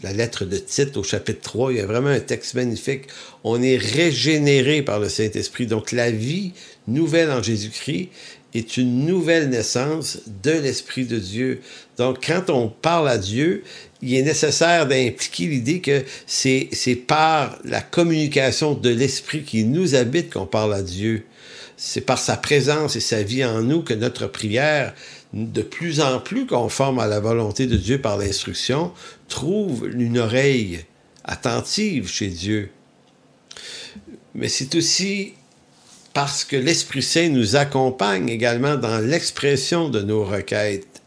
[0.04, 3.04] la, lettre de Tite au chapitre 3, il y a vraiment un texte magnifique.
[3.46, 5.68] On est régénérés par le Saint-Esprit.
[5.68, 6.52] Donc la vie
[6.88, 8.10] nouvelle en Jésus-Christ
[8.54, 11.62] est une nouvelle naissance de l'Esprit de Dieu.
[11.98, 13.64] Donc quand on parle à Dieu,
[14.02, 16.70] il est nécessaire d'impliquer l'idée que c'est,
[17.08, 21.26] par la communication de l'Esprit qui nous habite qu'on parle à Dieu.
[21.76, 24.94] C'est par sa présence et sa vie en nous que notre prière,
[25.34, 28.92] de plus en plus conforme à la volonté de Dieu par l'instruction,
[29.28, 30.86] trouve une oreille
[31.24, 32.72] attentive chez Dieu.
[34.34, 35.34] Mais c'est aussi
[36.18, 41.04] parce que l'Esprit Saint nous accompagne également dans l'expression de nos requêtes,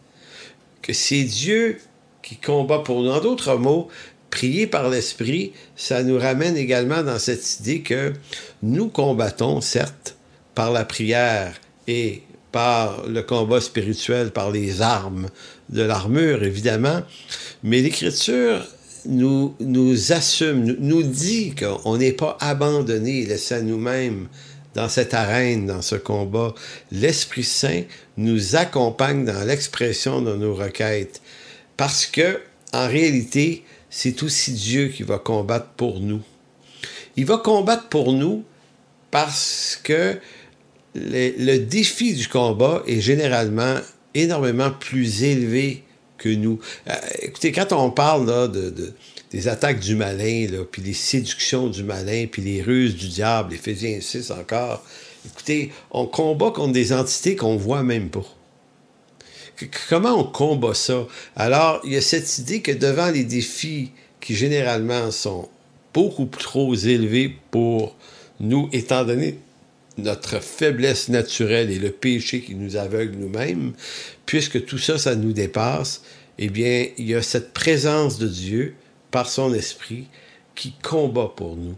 [0.83, 1.81] que c'est Dieu
[2.23, 3.11] qui combat pour nous.
[3.11, 3.89] En d'autres mots,
[4.31, 8.13] prier par l'Esprit, ça nous ramène également dans cette idée que
[8.63, 10.15] nous combattons, certes,
[10.55, 11.55] par la prière
[11.89, 15.27] et par le combat spirituel, par les armes
[15.71, 17.03] de l'armure, évidemment,
[17.65, 18.65] mais l'Écriture
[19.07, 24.29] nous, nous assume, nous, dit qu'on n'est pas abandonné, laissé à nous-mêmes
[24.75, 26.55] dans cette arène, dans ce combat.
[26.93, 27.83] L'Esprit Saint
[28.17, 31.21] nous accompagne dans l'expression de nos requêtes.
[31.77, 32.41] Parce que,
[32.73, 36.23] en réalité, c'est aussi Dieu qui va combattre pour nous.
[37.17, 38.45] Il va combattre pour nous
[39.11, 40.17] parce que
[40.95, 43.77] le, défi du combat est généralement
[44.15, 45.85] énormément plus élevé
[46.19, 46.61] que nous.
[46.89, 48.95] Euh, écoutez, quand on parle de,
[49.31, 54.01] des attaques du malin, puis les séductions du malin, puis les ruses du diable, Éphésiens
[54.01, 54.85] 6 encore,
[55.27, 58.25] écoutez, on combat contre des entités qu'on voit même pas.
[59.89, 61.07] Comment on combat ça?
[61.37, 63.91] Alors, il y a cette idée que devant les défis
[64.21, 65.49] qui généralement sont
[65.93, 67.97] beaucoup trop élevés pour
[68.41, 69.39] nous, étant donné
[69.99, 73.75] notre faiblesse naturelle et le péché qui nous aveugle nous-mêmes,
[74.25, 76.03] puisque tout ça, ça nous dépasse,
[76.39, 78.75] eh bien, il y a cette présence de Dieu
[79.11, 80.07] par son esprit
[80.55, 81.77] qui combat pour nous.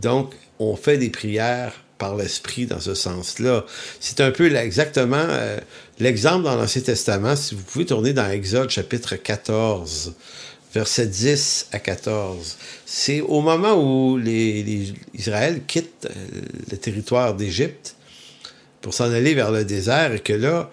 [0.00, 3.64] Donc, on fait des prières par l'Esprit dans ce sens-là.
[4.00, 5.58] C'est un peu exactement euh,
[5.98, 7.36] l'exemple dans l'Ancien Testament.
[7.36, 10.14] Si vous pouvez tourner dans Exode chapitre 14,
[10.74, 12.56] versets 10 à 14.
[12.86, 16.40] C'est au moment où les, Israël quitte euh,
[16.70, 17.96] le territoire d'Égypte
[18.80, 20.70] pour s'en aller vers le désert et que là,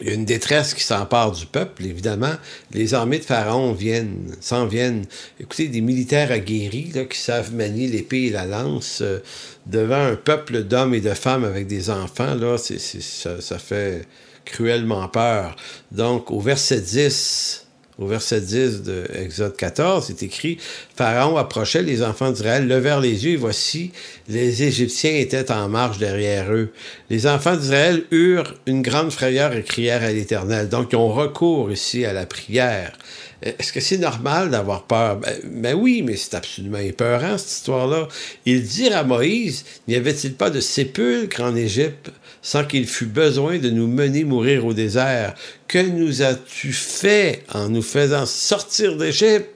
[0.00, 2.32] il y a une détresse qui s'empare du peuple, évidemment.
[2.72, 5.04] Les armées de Pharaon viennent, s'en viennent.
[5.38, 9.18] Écoutez, des militaires aguerris là, qui savent manier l'épée et la lance euh,
[9.66, 14.06] devant un peuple d'hommes et de femmes avec des enfants, là, c'est, ça, ça fait
[14.44, 15.56] cruellement peur.
[15.92, 17.66] Donc, au verset 10,
[18.00, 20.58] au verset 10 de Exode 14, c'est écrit
[20.96, 23.92] Pharaon approchait les enfants d'Israël, levèrent les yeux, et voici,
[24.28, 26.72] les Égyptiens étaient en marche derrière eux.
[27.10, 30.70] Les enfants d'Israël eurent une grande frayeur et crièrent à l'Éternel.
[30.70, 32.92] Donc, ils ont recours ici à la prière.
[33.42, 35.16] Est-ce que c'est normal d'avoir peur?
[35.16, 38.08] Ben, ben, oui, mais c'est absolument épeurant, cette histoire-là.
[38.44, 42.10] Ils dirent à Moïse, n'y avait-il pas de sépulcre en Égypte
[42.42, 45.34] sans qu'il fût besoin de nous mener mourir au désert?
[45.68, 49.48] Que nous as-tu fait en nous faisant sortir d'Égypte?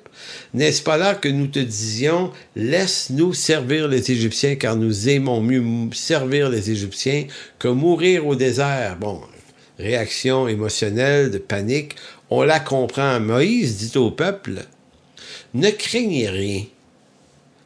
[0.54, 5.62] N'est-ce pas là que nous te disions, laisse-nous servir les Égyptiens, car nous aimons mieux
[5.92, 7.26] servir les Égyptiens
[7.58, 8.96] que mourir au désert?
[9.00, 9.20] Bon,
[9.78, 11.96] réaction émotionnelle, de panique.
[12.36, 13.20] On la comprend.
[13.20, 14.66] Moïse dit au peuple,
[15.54, 16.64] ne craignez rien,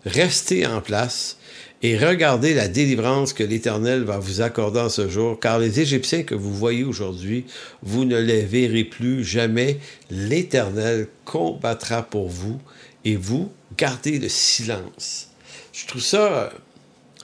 [0.04, 1.38] restez en place
[1.80, 6.22] et regardez la délivrance que l'Éternel va vous accorder en ce jour, car les Égyptiens
[6.22, 7.46] que vous voyez aujourd'hui,
[7.80, 9.78] vous ne les verrez plus jamais.
[10.10, 12.60] L'Éternel combattra pour vous
[13.06, 15.28] et vous gardez le silence.
[15.72, 16.52] Je trouve ça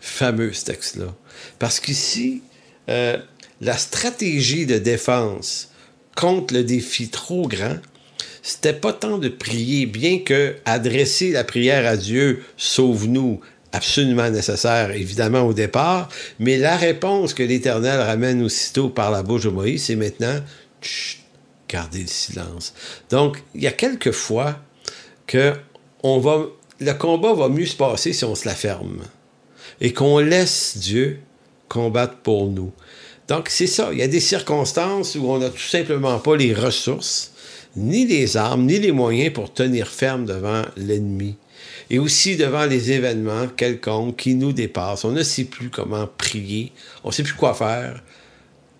[0.00, 1.14] fameux, ce texte-là.
[1.58, 2.40] Parce qu'ici,
[2.88, 3.18] euh,
[3.60, 5.73] la stratégie de défense
[6.16, 7.76] contre le défi trop grand,
[8.42, 13.40] c'était pas tant de prier, bien que adresser la prière à Dieu, sauve-nous,
[13.72, 19.44] absolument nécessaire, évidemment, au départ, mais la réponse que l'Éternel ramène aussitôt par la bouche
[19.44, 20.40] de Moïse, c'est maintenant,
[20.80, 21.20] chut,
[21.68, 22.74] gardez le silence.
[23.10, 24.60] Donc, il y a quelques fois
[25.26, 25.54] que
[26.02, 26.46] on va,
[26.80, 29.02] le combat va mieux se passer si on se la ferme
[29.80, 31.18] et qu'on laisse Dieu
[31.68, 32.72] combattre pour nous.
[33.28, 33.88] Donc, c'est ça.
[33.92, 37.32] Il y a des circonstances où on n'a tout simplement pas les ressources,
[37.76, 41.36] ni les armes, ni les moyens pour tenir ferme devant l'ennemi.
[41.90, 45.04] Et aussi devant les événements quelconques qui nous dépassent.
[45.04, 46.72] On ne sait plus comment prier.
[47.02, 48.02] On ne sait plus quoi faire.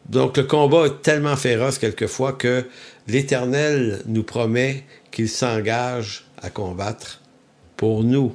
[0.08, 2.66] Donc, le combat est tellement féroce quelquefois que
[3.08, 7.22] l'Éternel nous promet qu'il s'engage à combattre
[7.76, 8.34] pour nous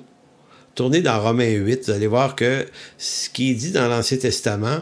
[0.80, 2.66] tournez dans Romains 8, vous allez voir que
[2.98, 4.80] ce qui est dit dans l'Ancien Testament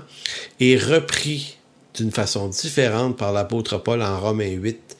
[0.59, 1.57] est repris
[1.95, 4.95] d'une façon différente par l'apôtre Paul en Romains 8,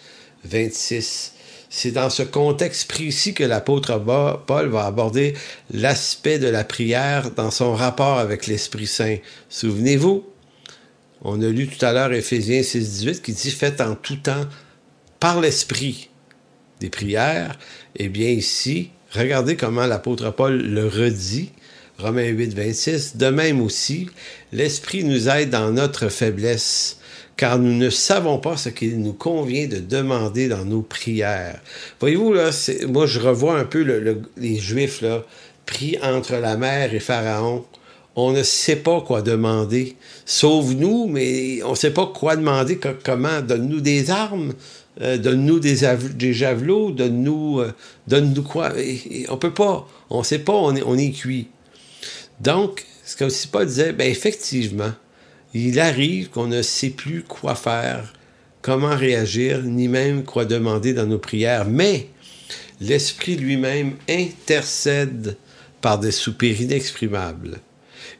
[0.45, 1.33] 26.
[1.69, 4.03] C'est dans ce contexte précis que l'apôtre
[4.47, 5.35] Paul va aborder
[5.69, 9.17] l'aspect de la prière dans son rapport avec l'Esprit Saint.
[9.49, 10.25] Souvenez-vous,
[11.21, 14.47] on a lu tout à l'heure Éphésiens 6, 18 qui dit Faites en tout temps
[15.19, 16.09] par l'Esprit
[16.79, 17.59] des prières.
[17.95, 21.51] Eh bien, ici, Regardez comment l'apôtre Paul le redit.
[21.97, 23.17] Romains 8, 26.
[23.17, 24.07] De même aussi,
[24.51, 26.99] l'Esprit nous aide dans notre faiblesse,
[27.37, 31.59] car nous ne savons pas ce qu'il nous convient de demander dans nos prières.
[31.99, 32.51] Voyez-vous, là,
[32.87, 33.81] moi, je revois un peu
[34.37, 35.23] les Juifs, là,
[35.65, 37.65] pris entre la mer et Pharaon.
[38.15, 39.95] On ne sait pas quoi demander.
[40.25, 44.53] Sauve-nous, mais on ne sait pas quoi demander, comment, donne-nous des armes.
[45.01, 45.75] Euh, donne-nous des,
[46.33, 47.71] javelots, donne-nous euh,
[48.07, 48.71] donne-nous quoi?
[49.29, 49.87] On on peut pas.
[50.09, 51.47] On sait pas, on est, on est cuit.
[52.39, 54.91] Donc, ce que si Paul disait, ben effectivement,
[55.53, 58.13] il arrive qu'on ne sait plus quoi faire,
[58.61, 61.65] comment réagir, ni même quoi demander dans nos prières.
[61.65, 62.07] Mais
[62.81, 65.37] l'Esprit lui-même intercède
[65.81, 67.59] par des soupirs inexprimables.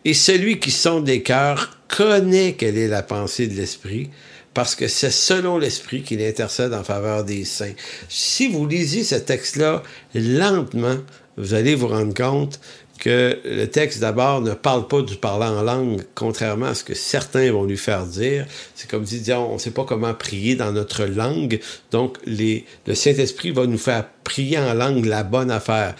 [0.05, 4.09] Et celui qui sonde les cœurs connaît quelle est la pensée de l'Esprit,
[4.57, 7.75] parce que c'est selon l'Esprit qu'il intercède en faveur des saints.
[8.09, 9.83] Si vous lisez ce texte-là
[10.15, 10.97] lentement,
[11.37, 12.59] vous allez vous rendre compte
[12.99, 16.95] que le texte d'abord ne parle pas du parlant en langue, contrairement à ce que
[16.95, 18.47] certains vont lui faire dire.
[18.73, 21.59] C'est comme si on ne sait pas comment prier dans notre langue,
[21.91, 22.63] donc le
[22.95, 25.95] Saint-Esprit va nous faire prier en langue la bonne affaire.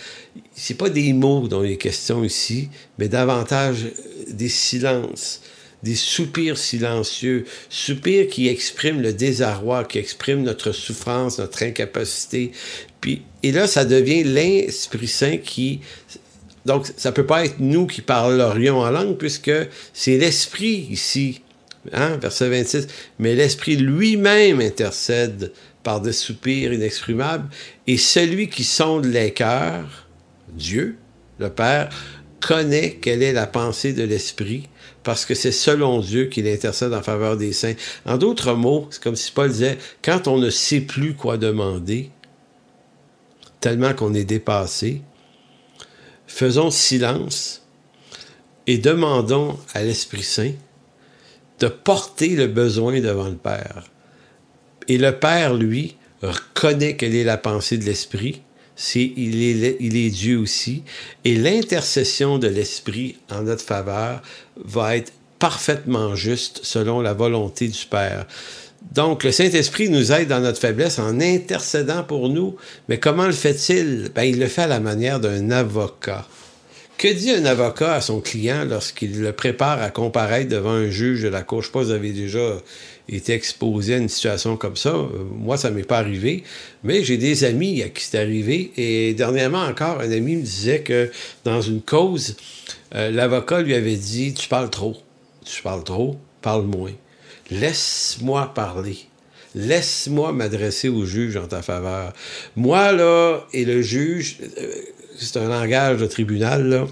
[0.56, 3.86] C'est pas des mots dont il est question ici, mais davantage
[4.32, 5.42] des silences
[5.84, 12.52] des soupirs silencieux, soupirs qui expriment le désarroi, qui expriment notre souffrance, notre incapacité.
[13.00, 15.82] Puis, et là, ça devient l'Esprit Saint qui...
[16.66, 19.52] Donc, ça peut pas être nous qui parlerions en langue, puisque
[19.94, 21.42] c'est l'Esprit ici,
[21.94, 22.88] hein, verset 26,
[23.20, 27.48] mais l'Esprit lui-même intercède par des soupirs inexprimables,
[27.86, 30.08] et celui qui sonde les cœurs,
[30.50, 30.98] Dieu,
[31.40, 31.90] le Père,
[32.42, 34.68] connaît quelle est la pensée de l'Esprit,
[35.08, 37.76] parce que c'est selon Dieu qu'il intercède en faveur des saints.
[38.06, 42.12] En d'autres mots, c'est comme si Paul disait, quand on ne sait plus quoi demander,
[43.62, 45.02] tellement qu'on est dépassé,
[46.28, 47.66] faisons silence
[48.68, 50.52] et demandons à l'Esprit Saint
[51.62, 53.86] de porter le besoin devant le Père.
[54.90, 58.42] Et le Père, lui, reconnaît quelle est la pensée de l'Esprit.
[58.86, 60.84] Il, est, Dieu aussi.
[61.26, 64.22] Et l'intercession de l'Esprit en notre faveur
[64.64, 68.26] va être parfaitement juste selon la volonté du Père.
[68.94, 72.56] Donc, le Saint-Esprit nous aide dans notre faiblesse en intercédant pour nous.
[72.88, 74.10] Mais comment le fait-il?
[74.16, 76.26] Ben, il le fait à la manière d'un avocat.
[76.98, 81.22] Que dit un avocat à son client lorsqu'il le prépare à comparaître devant un juge
[81.22, 81.62] de la Cour?
[81.62, 82.58] Je sais pas vous avez déjà
[83.10, 84.94] été exposé à une situation comme ça.
[85.34, 86.44] Moi, ça m'est pas arrivé,
[86.84, 88.72] mais j'ai des amis à qui c'est arrivé.
[88.78, 91.10] Et dernièrement encore, un ami me disait que
[91.44, 92.36] dans une cause,
[92.96, 94.98] euh, l'avocat lui avait dit Tu parles trop.
[95.46, 96.94] Tu parles trop, parle moins.
[97.50, 98.98] Laisse-moi parler.
[99.56, 102.14] Laisse-moi m'adresser au juge en ta faveur.
[102.56, 104.72] Moi, là, et le juge, euh,
[105.18, 106.88] c'est un langage de tribunal, là.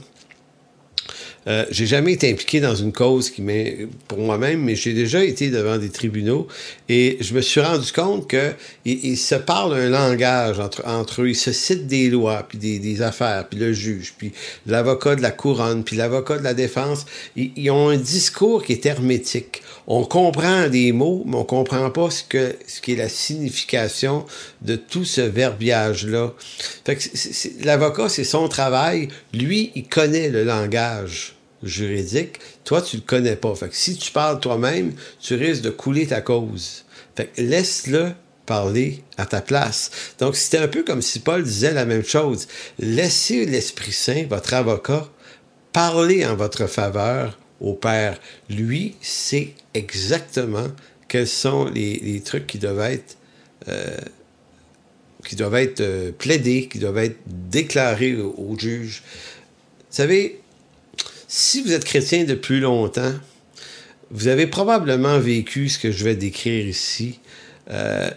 [1.48, 5.24] Euh, j'ai jamais été impliqué dans une cause qui m'est pour moi-même, mais j'ai déjà
[5.24, 6.48] été devant des tribunaux
[6.90, 8.54] et je me suis rendu compte que
[8.84, 13.48] ils, se parlent un langage entre, eux, ils se citent des lois, puis des, affaires,
[13.48, 14.32] puis le juge, puis
[14.66, 17.06] l'avocat de la couronne, puis l'avocat de la défense.
[17.36, 19.62] Ils, ils, ont un discours qui est hermétique.
[19.88, 24.26] On comprend des mots, mais on comprend pas ce que ce qui est la signification
[24.62, 26.34] de tout ce verbiage-là.
[26.86, 29.10] Fait que l'avocat, c'est son travail.
[29.34, 31.35] Lui, il connaît le langage
[31.65, 33.54] juridique, toi, tu le connais pas.
[33.56, 36.86] Fait que si tu parles toi-même, tu risques de couler ta cause.
[37.15, 38.13] Fait que laisse-le
[38.45, 39.91] parler à ta place.
[40.19, 42.47] Donc, c'était un peu comme si Paul disait la même chose.
[42.80, 45.10] Laissez l'Esprit Saint, votre avocat,
[45.73, 48.19] parler en votre faveur au Père.
[48.49, 50.67] Lui sait exactement
[51.08, 53.17] quels sont les, trucs qui doivent être
[53.67, 53.97] euh,
[55.25, 59.01] qui doivent être euh, plaidés, qui doivent être déclarés au, au juge.
[59.80, 60.39] Vous savez,
[61.38, 63.12] si vous êtes chrétien depuis longtemps,
[64.10, 67.19] vous avez probablement vécu ce que je vais décrire ici.
[67.69, 68.10] Euh,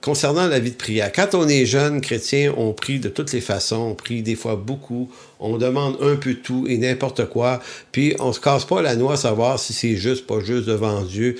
[0.00, 3.40] concernant la vie de prière, quand on est jeune chrétien, on prie de toutes les
[3.40, 7.60] façons, on prie des fois beaucoup, on demande un peu tout et n'importe quoi,
[7.92, 11.02] puis on se casse pas la noix à savoir si c'est juste, pas juste devant
[11.02, 11.36] Dieu.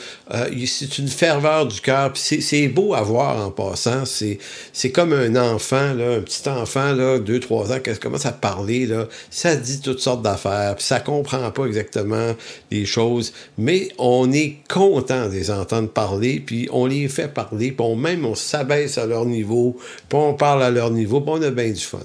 [0.67, 4.05] C'est une ferveur du cœur, c'est beau à voir en passant.
[4.05, 8.33] C'est comme un enfant, là, un petit enfant, là, deux, trois ans, qui commence à
[8.33, 12.35] parler, là, ça dit toutes sortes d'affaires, puis ça comprend pas exactement
[12.71, 17.73] les choses, mais on est content de les entendre parler, puis on les fait parler,
[17.73, 19.77] puis même on s'abaisse à leur niveau,
[20.09, 21.99] puis on parle à leur niveau, puis on a bien du fun.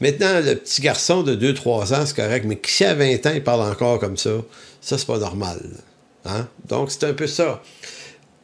[0.00, 3.42] Maintenant, le petit garçon de 2-3 ans, c'est correct, mais si à 20 ans, il
[3.42, 4.30] parle encore comme ça,
[4.80, 5.60] ça, c'est pas normal.
[6.24, 6.48] Hein?
[6.68, 7.62] Donc, c'est un peu ça.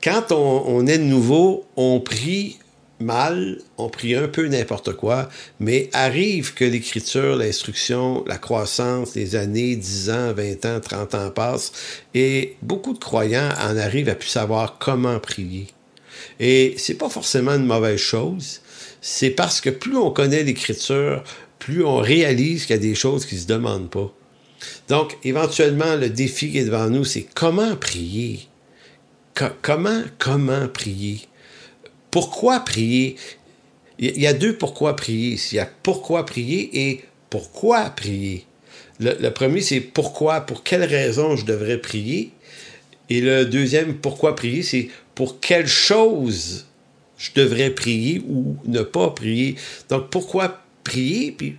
[0.02, 2.58] Quand on, est nouveau, on prie
[3.00, 5.28] mal, on prie un peu n'importe quoi,
[5.60, 11.30] mais arrive que l'écriture, l'instruction, la croissance, les années, 10 ans, 20 ans, 30 ans
[11.30, 11.72] passent,
[12.14, 15.68] et beaucoup de croyants en arrivent à plus savoir comment prier.
[16.38, 18.60] Et c'est pas forcément une mauvaise chose,
[19.00, 21.24] c'est parce que plus on connaît l'écriture,
[21.64, 24.12] plus on réalise qu'il y a des choses qui ne se demandent pas.
[24.88, 28.40] Donc, éventuellement, le défi qui est devant nous, c'est comment prier?
[29.62, 31.22] comment, comment prier?
[32.10, 33.16] Pourquoi prier?
[33.98, 35.38] Il y a deux pourquoi prier.
[35.52, 38.44] Il y a pourquoi prier et pourquoi prier.
[39.00, 42.30] Le, premier, c'est pourquoi, pour quelle raison je devrais prier?
[43.08, 46.66] Et le deuxième, pourquoi prier, c'est pour quelle chose
[47.16, 49.56] je devrais prier ou ne pas prier.
[49.88, 51.56] Donc, pourquoi prier, puis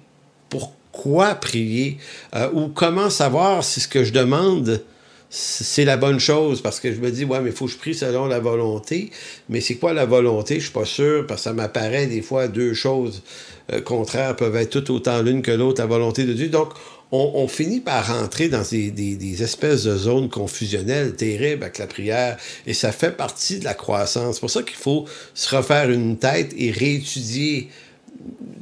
[0.50, 1.98] pourquoi prier,
[2.36, 4.82] euh, ou comment savoir si ce que je demande,
[5.30, 7.78] c'est la bonne chose, parce que je me dis, ouais, mais il faut que je
[7.78, 9.12] prie selon la volonté,
[9.50, 10.56] mais c'est quoi la volonté?
[10.56, 13.22] Je suis pas sûr, parce que ça m'apparaît des fois deux choses
[13.74, 16.48] euh, contraires peuvent être tout autant l'une que l'autre, la volonté de Dieu.
[16.48, 16.70] Donc,
[17.12, 22.38] on, finit par rentrer dans des, des, espèces de zones confusionnelles terribles avec la prière,
[22.68, 24.36] et ça fait partie de la croissance.
[24.36, 27.70] C'est pour ça qu'il faut se refaire une tête et réétudier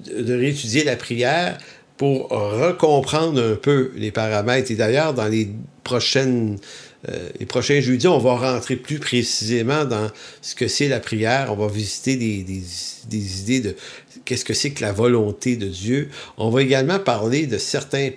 [0.05, 1.57] de réétudier la prière
[1.97, 4.71] pour recomprendre un peu les paramètres.
[4.71, 5.49] Et d'ailleurs, dans les
[5.83, 6.57] prochaines
[7.09, 10.09] euh, prochains jeudis, on va rentrer plus précisément dans
[10.41, 11.49] ce que c'est la prière.
[11.51, 12.63] On va visiter des, des,
[13.09, 13.75] des idées de
[14.23, 16.09] qu'est-ce que c'est que la volonté de Dieu.
[16.37, 18.11] On va également parler de certains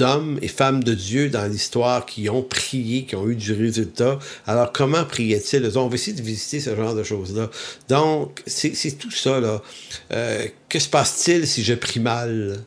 [0.00, 4.18] hommes et femmes de Dieu dans l'histoire qui ont prié, qui ont eu du résultat.
[4.46, 5.78] Alors, comment priaient-ils?
[5.78, 7.50] On va essayer de visiter ce genre de choses-là.
[7.88, 9.62] Donc, c'est tout ça, là.
[10.12, 12.60] Euh, que se passe-t-il si je prie mal?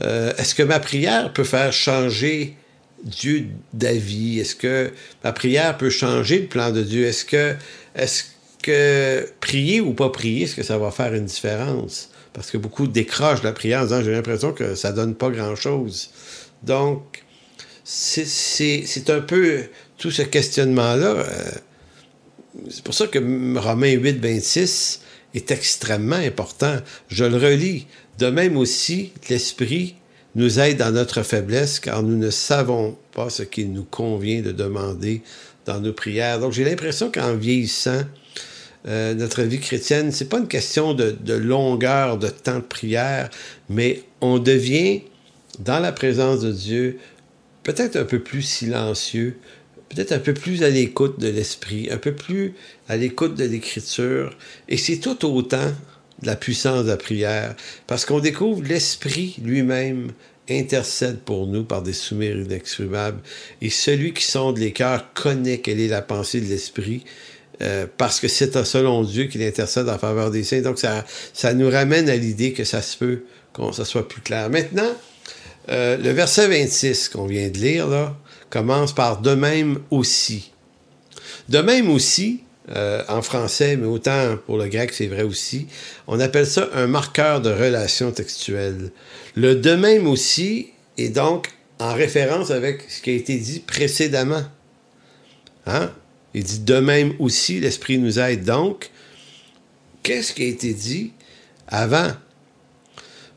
[0.00, 2.56] Euh, est-ce que ma prière peut faire changer
[3.04, 4.40] Dieu d'avis?
[4.40, 4.92] Est-ce que
[5.24, 7.06] ma prière peut changer le plan de Dieu?
[7.06, 7.54] Est-ce que,
[7.94, 8.24] est-ce
[8.62, 12.10] que prier ou pas prier, est-ce que ça va faire une différence?
[12.36, 16.10] Parce que beaucoup décrochent la prière en disant j'ai l'impression que ça donne pas grand-chose.
[16.62, 17.24] Donc,
[17.82, 19.62] c'est un peu
[19.96, 21.06] tout ce questionnement-là.
[21.06, 21.50] Euh,
[22.68, 23.18] c'est pour ça que
[23.58, 25.00] Romains 8, 26
[25.32, 26.76] est extrêmement important.
[27.08, 27.86] Je le relis.
[28.18, 29.94] De même aussi, l'Esprit
[30.34, 34.52] nous aide dans notre faiblesse, car nous ne savons pas ce qu'il nous convient de
[34.52, 35.22] demander
[35.64, 36.38] dans nos prières.
[36.38, 38.02] Donc j'ai l'impression qu'en vieillissant,
[38.88, 43.30] euh, notre vie chrétienne, c'est pas une question de, longueur de temps de prière,
[43.68, 45.02] mais on devient,
[45.58, 46.98] dans la présence de Dieu,
[47.64, 49.38] peut-être un peu plus silencieux,
[49.88, 52.54] peut-être un peu plus à l'écoute de l'Esprit, un peu plus
[52.88, 54.36] à l'écoute de l'Écriture.
[54.68, 55.72] Et c'est tout autant
[56.22, 57.56] de la puissance de la prière,
[57.88, 60.12] parce qu'on découvre l'Esprit lui-même
[60.48, 63.20] intercède pour nous par des soumirs inexprimables,
[63.60, 67.02] et celui qui sonde les cœurs connaît quelle est la pensée de l'Esprit,
[67.62, 70.60] euh, parce que c'est selon Dieu qu'il intercède en faveur des saints.
[70.60, 74.20] Donc ça, ça nous ramène à l'idée que ça se peut qu'on ça soit plus
[74.20, 74.50] clair.
[74.50, 74.92] Maintenant,
[75.70, 78.16] euh, le verset 26 qu'on vient de lire, là,
[78.50, 80.52] commence par de même aussi.
[81.48, 82.42] De même aussi,
[82.74, 85.68] euh, en français, mais autant pour le grec, c'est vrai aussi,
[86.06, 88.90] on appelle ça un marqueur de relation textuelle.
[89.34, 91.48] Le de même aussi est donc
[91.78, 94.42] en référence avec ce qui a été dit précédemment.
[95.66, 95.90] Hein?
[96.36, 98.44] Il dit de même aussi, l'Esprit nous aide.
[98.44, 98.90] Donc,
[100.02, 101.12] qu'est-ce qui a été dit
[101.66, 102.10] avant?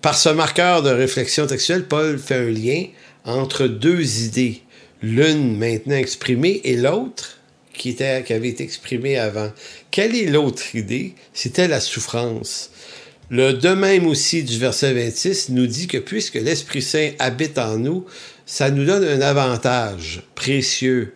[0.02, 2.88] Par ce marqueur de réflexion textuelle, Paul fait un lien
[3.24, 4.64] entre deux idées,
[5.02, 7.38] l'une maintenant exprimée et l'autre
[7.74, 9.50] qui, était, avait été exprimée avant.
[9.92, 11.16] Quelle est l'autre idée?
[11.34, 12.70] C'était la souffrance.
[13.30, 17.78] Le de même aussi du verset 26 nous dit que puisque l'Esprit Saint habite en
[17.78, 18.06] nous,
[18.46, 21.14] ça nous donne un avantage précieux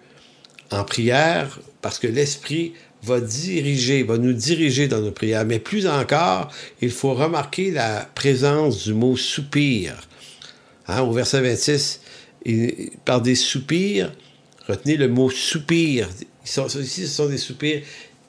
[0.71, 2.73] en prière parce que l'Esprit
[3.03, 5.45] va diriger, va nous diriger dans nos prières.
[5.45, 6.49] Mais plus encore,
[6.81, 10.07] il faut remarquer la présence du mot soupir.
[10.87, 11.99] Hein, au verset 26,
[13.03, 14.13] par des soupirs,
[14.67, 16.07] retenez le mot soupir.
[16.45, 16.61] Ici,
[17.01, 17.81] ce sont des soupirs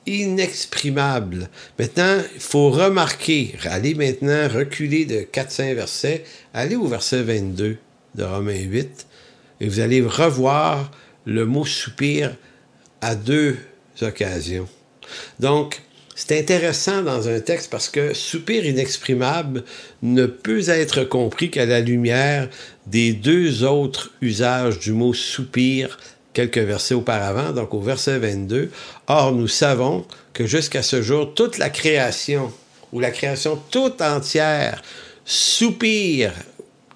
[0.05, 1.49] inexprimables.
[1.79, 7.77] Maintenant, il faut remarquer, allez maintenant reculer de 4-5 versets, allez au verset 22
[8.15, 9.07] de Romains 8,
[9.61, 10.91] et vous allez revoir
[11.25, 12.35] le mot soupir
[13.05, 13.57] à deux
[14.01, 14.67] occasions.
[15.39, 15.83] Donc,
[16.15, 19.63] c'est intéressant dans un texte parce que soupir inexprimable
[20.01, 22.49] ne peut être compris qu'à la lumière
[22.87, 25.99] des deux autres usages du mot soupir
[26.33, 28.71] quelques versets auparavant, donc au verset 22.
[29.07, 30.03] Or, nous savons
[30.33, 32.51] que jusqu'à ce jour, toute la création,
[32.91, 34.81] ou la création toute entière,
[35.25, 36.33] soupire.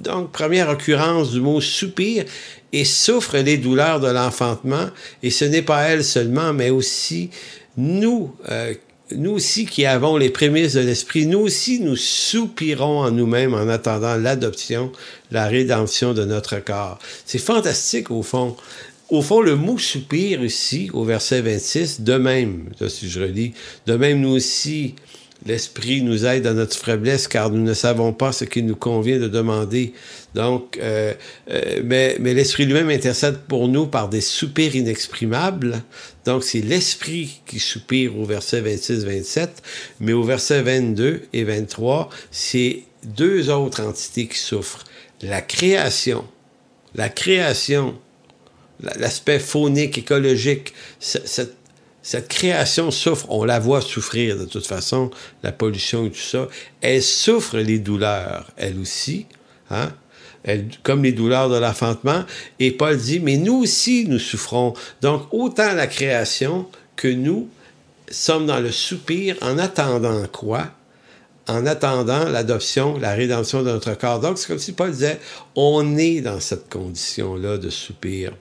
[0.01, 2.25] Donc, première occurrence du mot soupir,
[2.71, 4.89] et souffre les douleurs de l'enfantement,
[5.23, 7.29] et ce n'est pas elle seulement, mais aussi
[7.77, 8.73] nous, euh,
[9.15, 13.67] nous aussi qui avons les prémices de l'Esprit, nous aussi nous soupirons en nous-mêmes en
[13.67, 14.91] attendant l'adoption,
[15.31, 16.99] la rédemption de notre corps.
[17.25, 18.55] C'est fantastique au fond.
[19.09, 23.53] Au fond, le mot soupir ici, au verset 26, de même, si je relis,
[23.87, 24.93] de même nous aussi,
[25.45, 29.19] l'Esprit nous aide dans notre faiblesse car nous ne savons pas ce qu'il nous convient
[29.19, 29.93] de demander.
[30.35, 31.13] Donc, euh,
[31.49, 35.81] euh, mais, l'Esprit lui-même intercède pour nous par des soupirs inexprimables.
[36.25, 39.47] Donc, c'est l'Esprit qui soupire au verset 26-27,
[39.99, 44.83] mais au verset 22 et 23, c'est deux autres entités qui souffrent.
[45.21, 46.25] La création,
[46.95, 47.95] la création
[48.81, 51.55] l'aspect faunique, écologique, cette,
[52.09, 55.11] cette création souffre, on la voit souffrir de toute façon,
[55.43, 56.47] la pollution et tout ça.
[56.81, 59.27] Elle souffre les douleurs, elle aussi,
[59.69, 59.91] hein?
[60.41, 62.23] Elle, comme les douleurs de l'enfantement.
[62.59, 64.73] Et Paul dit, mais nous aussi, nous souffrons.
[65.03, 67.47] Donc, autant la création que nous
[68.09, 70.65] sommes dans le soupir en attendant quoi?
[71.47, 74.19] En attendant l'adoption, la rédemption de notre corps.
[74.19, 75.19] Donc, c'est comme si Paul disait,
[75.53, 78.33] on est dans cette condition-là de soupir.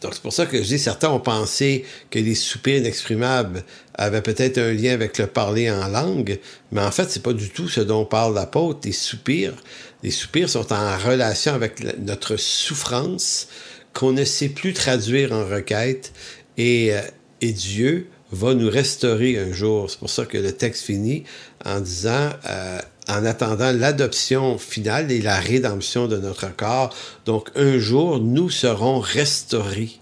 [0.00, 3.64] Donc, c'est pour ça que je dis, certains ont pensé que les soupirs inexprimables
[3.94, 6.38] avaient peut-être un lien avec le parler en langue,
[6.72, 8.80] mais en fait, c'est pas du tout ce dont parle l'apôtre.
[8.84, 9.54] Les soupirs,
[10.02, 13.48] les soupirs sont en relation avec notre souffrance
[13.92, 16.12] qu'on ne sait plus traduire en requête
[16.58, 17.00] et, euh,
[17.40, 19.90] et Dieu va nous restaurer un jour.
[19.90, 21.24] C'est pour ça que le texte finit
[21.64, 26.94] en disant euh, en attendant l'adoption finale et la rédemption de notre corps.
[27.24, 30.00] Donc un jour, nous serons restaurés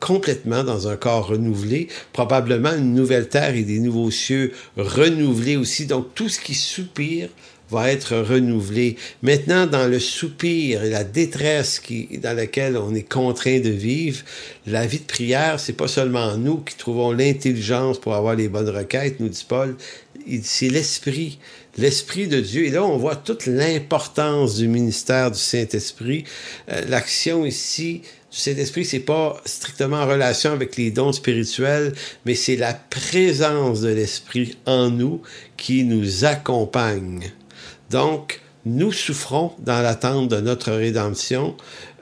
[0.00, 5.86] complètement dans un corps renouvelé, probablement une nouvelle terre et des nouveaux cieux renouvelés aussi.
[5.86, 7.28] Donc tout ce qui soupire
[7.72, 8.96] va être renouvelé.
[9.22, 11.80] Maintenant, dans le soupir et la détresse
[12.22, 14.22] dans laquelle on est contraint de vivre,
[14.66, 18.68] la vie de prière, c'est pas seulement nous qui trouvons l'intelligence pour avoir les bonnes
[18.68, 19.76] requêtes, nous dit Paul,
[20.42, 21.38] c'est l'Esprit,
[21.78, 22.66] l'Esprit de Dieu.
[22.66, 26.24] Et là, on voit toute l'importance du ministère du Saint-Esprit,
[26.70, 31.92] euh, l'action ici du Saint-Esprit, c'est pas strictement en relation avec les dons spirituels,
[32.24, 35.20] mais c'est la présence de l'Esprit en nous
[35.56, 37.32] qui nous accompagne.
[37.92, 41.56] Donc, nous souffrons dans l'attente de notre rédemption.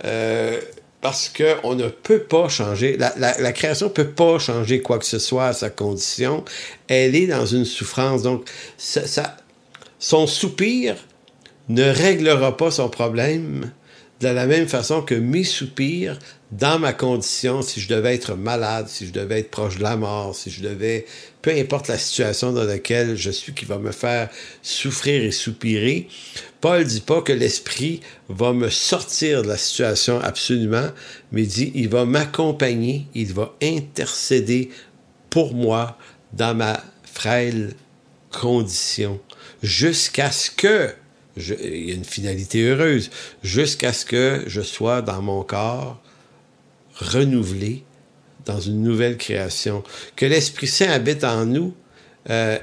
[0.04, 0.58] Euh,
[1.00, 5.18] parce qu'on ne peut pas changer, la, création ne peut pas changer quoi que ce
[5.18, 6.44] soit à sa condition.
[6.88, 8.22] Elle est dans une souffrance.
[8.22, 8.48] Donc,
[9.98, 10.96] son soupir
[11.70, 13.70] ne réglera pas son problème
[14.20, 16.18] de la même façon que mes soupirs,
[16.52, 19.96] dans ma condition, si je devais être malade, si je devais être proche de la
[19.96, 21.06] mort, si je devais,
[21.40, 24.28] peu importe la situation dans laquelle je suis qui va me faire
[24.62, 26.08] souffrir et soupirer,
[26.60, 30.88] Paul dit pas que l'Esprit va me sortir de la situation absolument,
[31.32, 34.70] mais dit il va m'accompagner, il va intercéder
[35.30, 35.96] pour moi
[36.34, 37.74] dans ma frêle
[38.30, 39.20] condition,
[39.62, 40.90] jusqu'à ce que
[41.48, 43.10] il y a une finalité heureuse,
[43.42, 46.00] jusqu'à ce que je sois dans mon corps
[46.96, 47.84] renouvelé
[48.46, 49.82] dans une nouvelle création.
[50.16, 51.74] Que l'Esprit Saint habite en nous,
[52.28, 52.58] euh,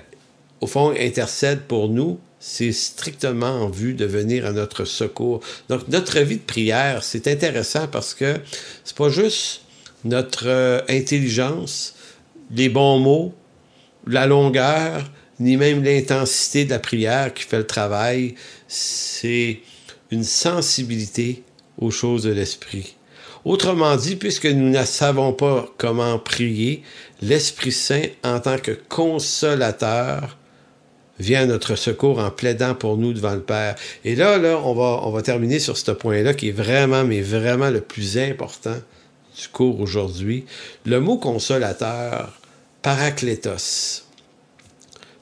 [0.61, 5.41] au fond, intercède pour nous, c'est strictement en vue de venir à notre secours.
[5.69, 8.35] Donc, notre vie de prière, c'est intéressant parce que
[8.83, 9.61] c'est pas juste
[10.03, 11.95] notre euh, intelligence,
[12.51, 13.33] les bons mots,
[14.05, 15.03] la longueur,
[15.39, 18.35] ni même l'intensité de la prière qui fait le travail,
[18.67, 19.59] c'est
[20.11, 21.43] une sensibilité
[21.77, 22.95] aux choses de l'esprit.
[23.45, 26.83] Autrement dit, puisque nous ne savons pas comment prier,
[27.21, 30.37] l'Esprit Saint, en tant que consolateur,
[31.19, 33.75] vient à notre secours en plaidant pour nous devant le Père.
[34.03, 37.21] Et là, là, on va, on va terminer sur ce point-là qui est vraiment, mais
[37.21, 38.75] vraiment le plus important
[39.39, 40.45] du cours aujourd'hui.
[40.85, 42.39] Le mot consolateur,
[42.81, 44.06] paraclétos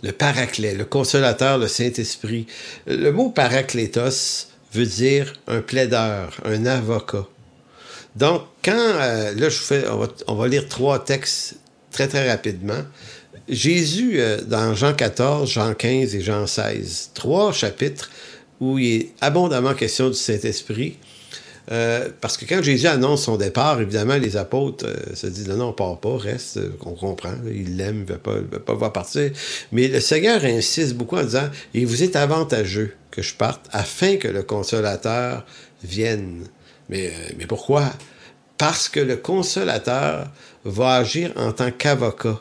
[0.03, 2.47] le paraclet, le consolateur, le Saint-Esprit.
[2.87, 7.27] Le mot paraclétos veut dire un plaideur, un avocat.
[8.15, 9.83] Donc, quand, euh, là, je fais,
[10.27, 11.55] on va, lire trois textes
[11.91, 12.81] très, très rapidement.
[13.49, 18.09] Jésus, euh, dans Jean 14, Jean 15 et Jean 16, trois chapitres
[18.61, 20.97] où il est abondamment question du Saint-Esprit.
[21.71, 25.57] Euh, parce que quand Jésus annonce son départ, évidemment, les apôtres euh, se disent non,
[25.57, 28.73] non, on part pas, reste, euh, on comprend, il l'aime, il ne veut pas, pas
[28.73, 29.31] voir partir.
[29.71, 34.17] Mais le Seigneur insiste beaucoup en disant Il vous est avantageux que je parte afin
[34.17, 35.45] que le consolateur
[35.83, 36.43] vienne.
[36.89, 37.91] Mais, mais pourquoi?
[38.57, 40.27] Parce que le consolateur
[40.65, 42.39] va agir en tant qu'avocat.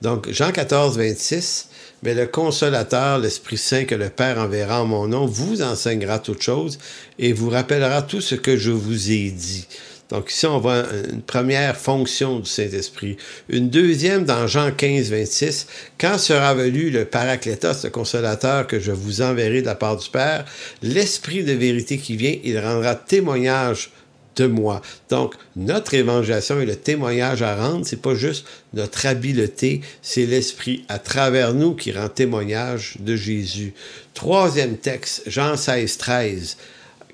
[0.00, 1.69] Donc, Jean 14, 26,
[2.02, 6.42] mais le consolateur, l'Esprit Saint que le Père enverra en mon nom, vous enseignera toutes
[6.42, 6.78] choses
[7.18, 9.66] et vous rappellera tout ce que je vous ai dit.
[10.10, 13.16] Donc ici, on voit une première fonction du Saint-Esprit.
[13.48, 15.66] Une deuxième dans Jean 15, 26.
[15.98, 20.08] Quand sera venu le Paraclétos, le consolateur que je vous enverrai de la part du
[20.08, 20.44] Père,
[20.82, 23.90] l'Esprit de vérité qui vient, il rendra témoignage
[24.36, 24.80] de moi.
[25.08, 30.84] Donc, notre évangélisation et le témoignage à rendre, c'est pas juste notre habileté, c'est l'Esprit
[30.88, 33.74] à travers nous qui rend témoignage de Jésus.
[34.14, 36.56] Troisième texte, Jean 16, 13.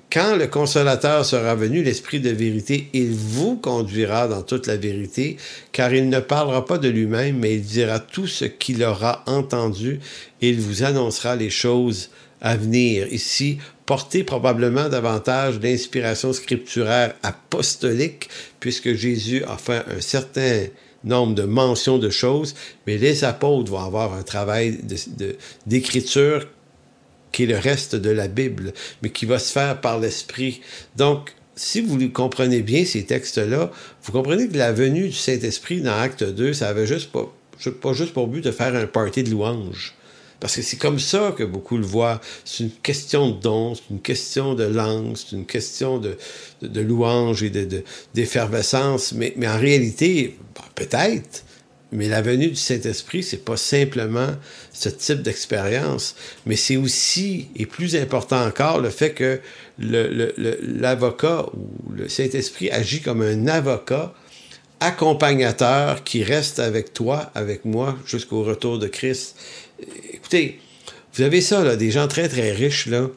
[0.09, 5.35] Quand le consolateur sera venu, l'Esprit de vérité, il vous conduira dans toute la vérité,
[5.73, 9.99] car il ne parlera pas de lui-même, mais il dira tout ce qu'il aura entendu,
[10.41, 12.09] et il vous annoncera les choses
[12.39, 13.11] à venir.
[13.11, 13.57] Ici,
[13.87, 18.29] porter probablement davantage d'inspiration scripturaire apostolique,
[18.59, 20.65] puisque Jésus a fait un certain
[21.05, 22.53] nombre de mentions de choses,
[22.85, 24.79] mais les apôtres vont avoir un travail
[25.65, 26.47] d'écriture
[27.31, 30.61] qui est le reste de la Bible, mais qui va se faire par l'Esprit.
[30.97, 33.71] Donc, si vous comprenez bien ces textes-là,
[34.03, 37.33] vous comprenez que la venue du Saint-Esprit dans Acte 2, ça avait juste pas,
[37.81, 39.96] pas juste pour but de faire un party de louanges.
[40.39, 42.21] Parce que c'est comme ça que beaucoup le voient.
[42.45, 46.17] C'est une question de don, c'est une question de langue, c'est une question de,
[46.61, 47.51] de, louange et
[48.13, 49.13] d'effervescence.
[49.13, 50.37] De, mais, mais en réalité,
[50.75, 51.43] peut-être,
[51.91, 54.29] mais la venue du Saint-Esprit, c'est pas simplement
[54.73, 56.15] ce type d'expérience,
[56.45, 59.39] mais c'est aussi, et plus important encore, le fait que
[59.79, 64.13] l'avocat ou le Saint-Esprit agit comme un avocat
[64.79, 69.35] accompagnateur qui reste avec toi, avec moi, jusqu'au retour de Christ
[70.13, 70.59] écoutez,
[71.13, 73.07] vous avez ça, là, des gens très, très riches, là,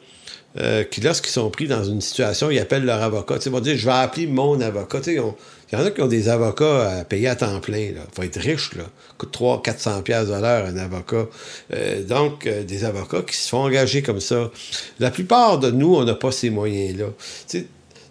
[0.59, 3.37] euh, qui, lorsqu'ils sont pris dans une situation, ils appellent leur avocat.
[3.45, 4.99] Ils vont dire, je vais appeler mon avocat.
[5.07, 7.77] Il y en a qui ont des avocats à payer à temps plein.
[7.77, 8.75] Il faut être riche.
[8.75, 8.83] Là.
[9.17, 11.27] coûte 300 400 pièces de l'heure un avocat.
[11.73, 14.51] Euh, donc, euh, des avocats qui se font engager comme ça.
[14.99, 17.05] La plupart de nous, on n'a pas ces moyens-là.
[17.47, 17.65] Tu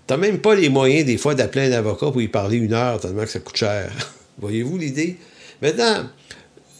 [0.08, 3.00] n'as même pas les moyens, des fois, d'appeler un avocat pour y parler une heure,
[3.00, 3.92] tellement que ça coûte cher.
[4.38, 5.18] Voyez-vous l'idée?
[5.60, 6.08] Maintenant,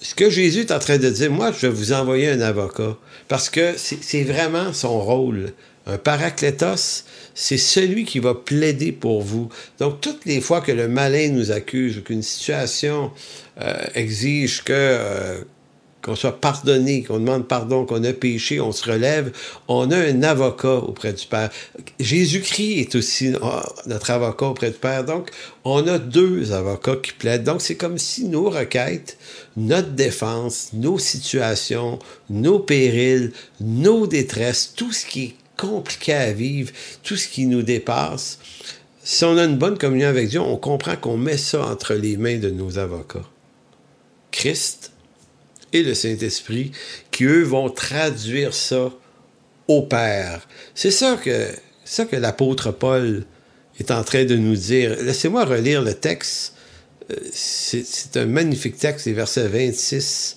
[0.03, 2.97] ce que Jésus est en train de dire, moi, je vais vous envoyer un avocat,
[3.29, 5.53] parce que c'est vraiment son rôle
[5.87, 9.49] Un paraclétos, c'est celui qui va plaider pour vous.
[9.79, 13.11] Donc, toutes les fois que le malin nous accuse ou qu'une situation
[13.61, 15.43] euh, exige que euh,
[16.03, 19.33] qu'on soit pardonné, qu'on demande pardon, qu'on a péché, on se relève,
[19.69, 21.51] on a un avocat auprès du Père.
[21.99, 25.05] Jésus-Christ est aussi oh, notre avocat auprès du Père.
[25.05, 25.31] Donc,
[25.65, 27.45] on a deux avocats qui plaident.
[27.45, 29.19] Donc, c'est comme si nos requêtes,
[29.57, 31.99] notre défense, nos situations,
[32.31, 36.73] nos périls, nos détresses, tout ce qui est compliqué à vivre,
[37.03, 38.39] tout ce qui nous dépasse,
[39.03, 42.17] si on a une bonne communion avec Dieu, on comprend qu'on met ça entre les
[42.17, 43.29] mains de nos avocats.
[44.31, 44.93] Christ
[45.73, 46.73] et le Saint-Esprit,
[47.11, 48.91] qui eux vont traduire ça
[49.69, 50.47] au Père.
[50.75, 51.49] C'est ça que,
[52.05, 53.25] que l'apôtre Paul
[53.79, 54.97] est en train de nous dire.
[55.03, 56.55] Laissez-moi relire le texte.
[57.11, 60.37] Euh, c'est un magnifique texte, les versets 26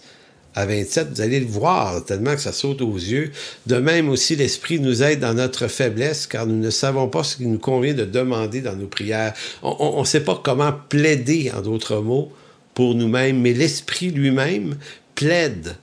[0.56, 3.32] à 27, vous allez le voir tellement que ça saute aux yeux.
[3.66, 7.38] De même aussi, l'Esprit nous aide dans notre faiblesse, car nous ne savons pas ce
[7.38, 9.34] qu'il nous convient de demander dans nos prières.
[9.64, 12.32] On ne sait pas comment plaider, en d'autres mots,
[12.74, 14.76] pour nous-mêmes, mais l'Esprit lui-même
[15.16, 15.76] plaide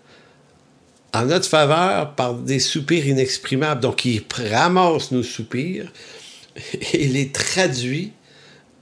[1.12, 3.80] en notre faveur par des soupirs inexprimables.
[3.80, 4.22] Donc, il
[4.52, 5.90] ramasse nos soupirs
[6.92, 8.12] et les traduit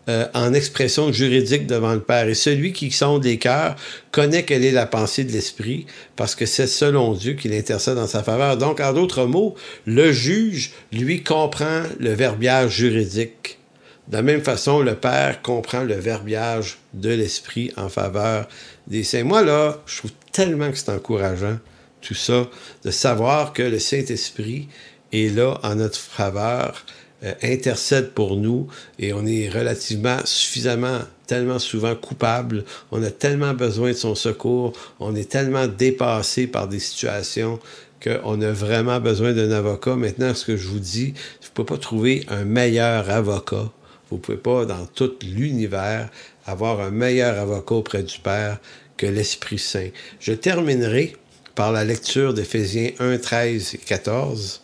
[0.09, 2.29] euh, en expression juridique devant le Père.
[2.29, 3.77] Et celui qui sonde les cœurs
[4.11, 5.87] connaît quelle est la pensée de l'Esprit,
[6.17, 8.57] parce que c'est selon Dieu qu'il intercède en sa faveur.
[8.57, 9.55] Donc, en d'autres mots,
[9.87, 13.58] le juge, lui, comprend le verbiage juridique.
[14.09, 18.49] De la même façon, le Père comprend le verbiage de l'Esprit en faveur
[18.87, 19.25] des saints.
[19.25, 21.59] Moi, là, je trouve tellement que c'est encourageant,
[22.01, 22.49] tout ça,
[22.85, 24.69] de savoir que le Saint-Esprit
[25.13, 26.85] est là en notre faveur
[27.25, 33.53] euh, intercède pour nous et on est relativement suffisamment tellement souvent coupable, on a tellement
[33.53, 37.59] besoin de son secours, on est tellement dépassé par des situations
[38.03, 39.97] qu'on a vraiment besoin d'un avocat.
[39.97, 43.71] Maintenant, ce que je vous dis, vous ne pouvez pas trouver un meilleur avocat.
[44.11, 46.09] Vous ne pouvez pas, dans tout l'univers,
[46.47, 48.59] avoir un meilleur avocat auprès du Père
[48.97, 49.89] que l'Esprit Saint.
[50.21, 51.15] Je terminerai
[51.55, 54.63] par la lecture d'Éphésiens 1, 13 et 14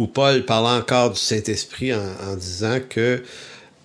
[0.00, 3.22] où Paul parle encore du Saint-Esprit en, disant que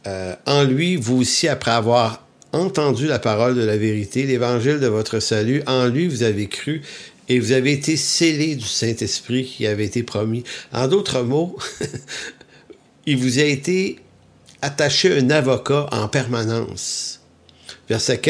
[0.08, 4.88] euh, en lui, vous aussi, après avoir entendu la parole de la vérité, l'évangile de
[4.88, 6.82] votre salut, en lui, vous avez cru
[7.28, 10.44] et vous avez été scellés du Saint-Esprit qui avait été promis.
[10.72, 11.58] En d'autres mots,
[13.06, 14.00] il vous a été
[14.62, 17.22] attaché un avocat en permanence.
[17.90, 18.22] Verset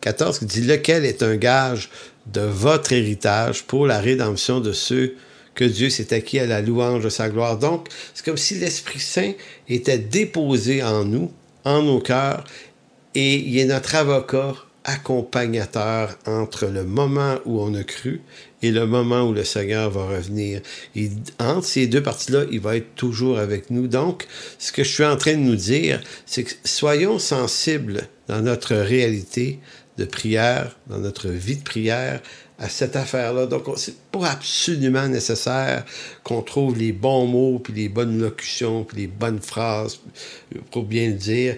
[0.00, 1.90] 14 qui dit lequel est un gage
[2.26, 5.16] de votre héritage pour la rédemption de ceux
[5.54, 7.58] que Dieu s'est acquis à la louange de sa gloire?
[7.58, 9.32] Donc, c'est comme si l'Esprit Saint
[9.68, 11.30] était déposé en nous,
[11.64, 12.44] en nos cœurs,
[13.14, 14.54] et il est notre avocat
[14.84, 18.22] accompagnateur entre le moment où on a cru
[18.62, 20.60] et le moment où le Seigneur va revenir.
[20.94, 23.88] Et entre ces deux parties-là, il va être toujours avec nous.
[23.88, 24.26] Donc,
[24.58, 28.74] ce que je suis en train de nous dire, c'est que soyons sensibles dans notre
[28.74, 29.58] réalité
[29.98, 32.20] de prière, dans notre vie de prière,
[32.58, 33.46] à cette affaire-là.
[33.46, 35.84] Donc, c'est pas absolument nécessaire
[36.22, 40.00] qu'on trouve les bons mots, puis les bonnes locutions, puis les bonnes phrases,
[40.70, 41.56] pour bien le dire.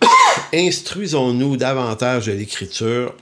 [0.54, 3.14] Instruisons-nous davantage de l'Écriture.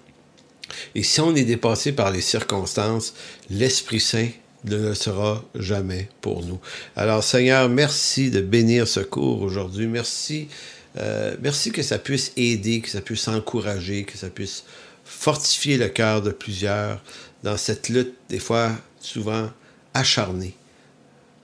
[0.94, 3.14] Et si on est dépassé par les circonstances,
[3.50, 4.28] l'Esprit Saint
[4.64, 6.58] ne le sera jamais pour nous.
[6.96, 9.86] Alors, Seigneur, merci de bénir ce cours aujourd'hui.
[9.86, 10.48] Merci,
[10.96, 14.64] euh, merci que ça puisse aider, que ça puisse encourager, que ça puisse
[15.04, 17.02] fortifier le cœur de plusieurs
[17.42, 19.50] dans cette lutte, des fois souvent
[19.92, 20.56] acharnée,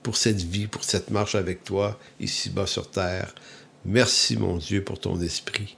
[0.01, 3.35] pour cette vie, pour cette marche avec toi, ici-bas sur terre.
[3.85, 5.77] Merci, mon Dieu, pour ton esprit.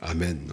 [0.00, 0.52] Amen.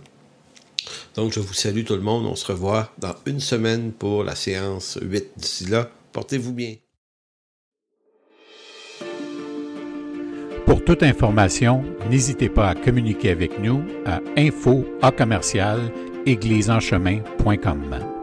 [1.15, 2.25] Donc, je vous salue tout le monde.
[2.25, 5.31] On se revoit dans une semaine pour la séance 8.
[5.37, 6.75] D'ici là, portez-vous bien.
[10.65, 14.85] Pour toute information, n'hésitez pas à communiquer avec nous à info
[16.25, 18.16] égliseenchemin.com.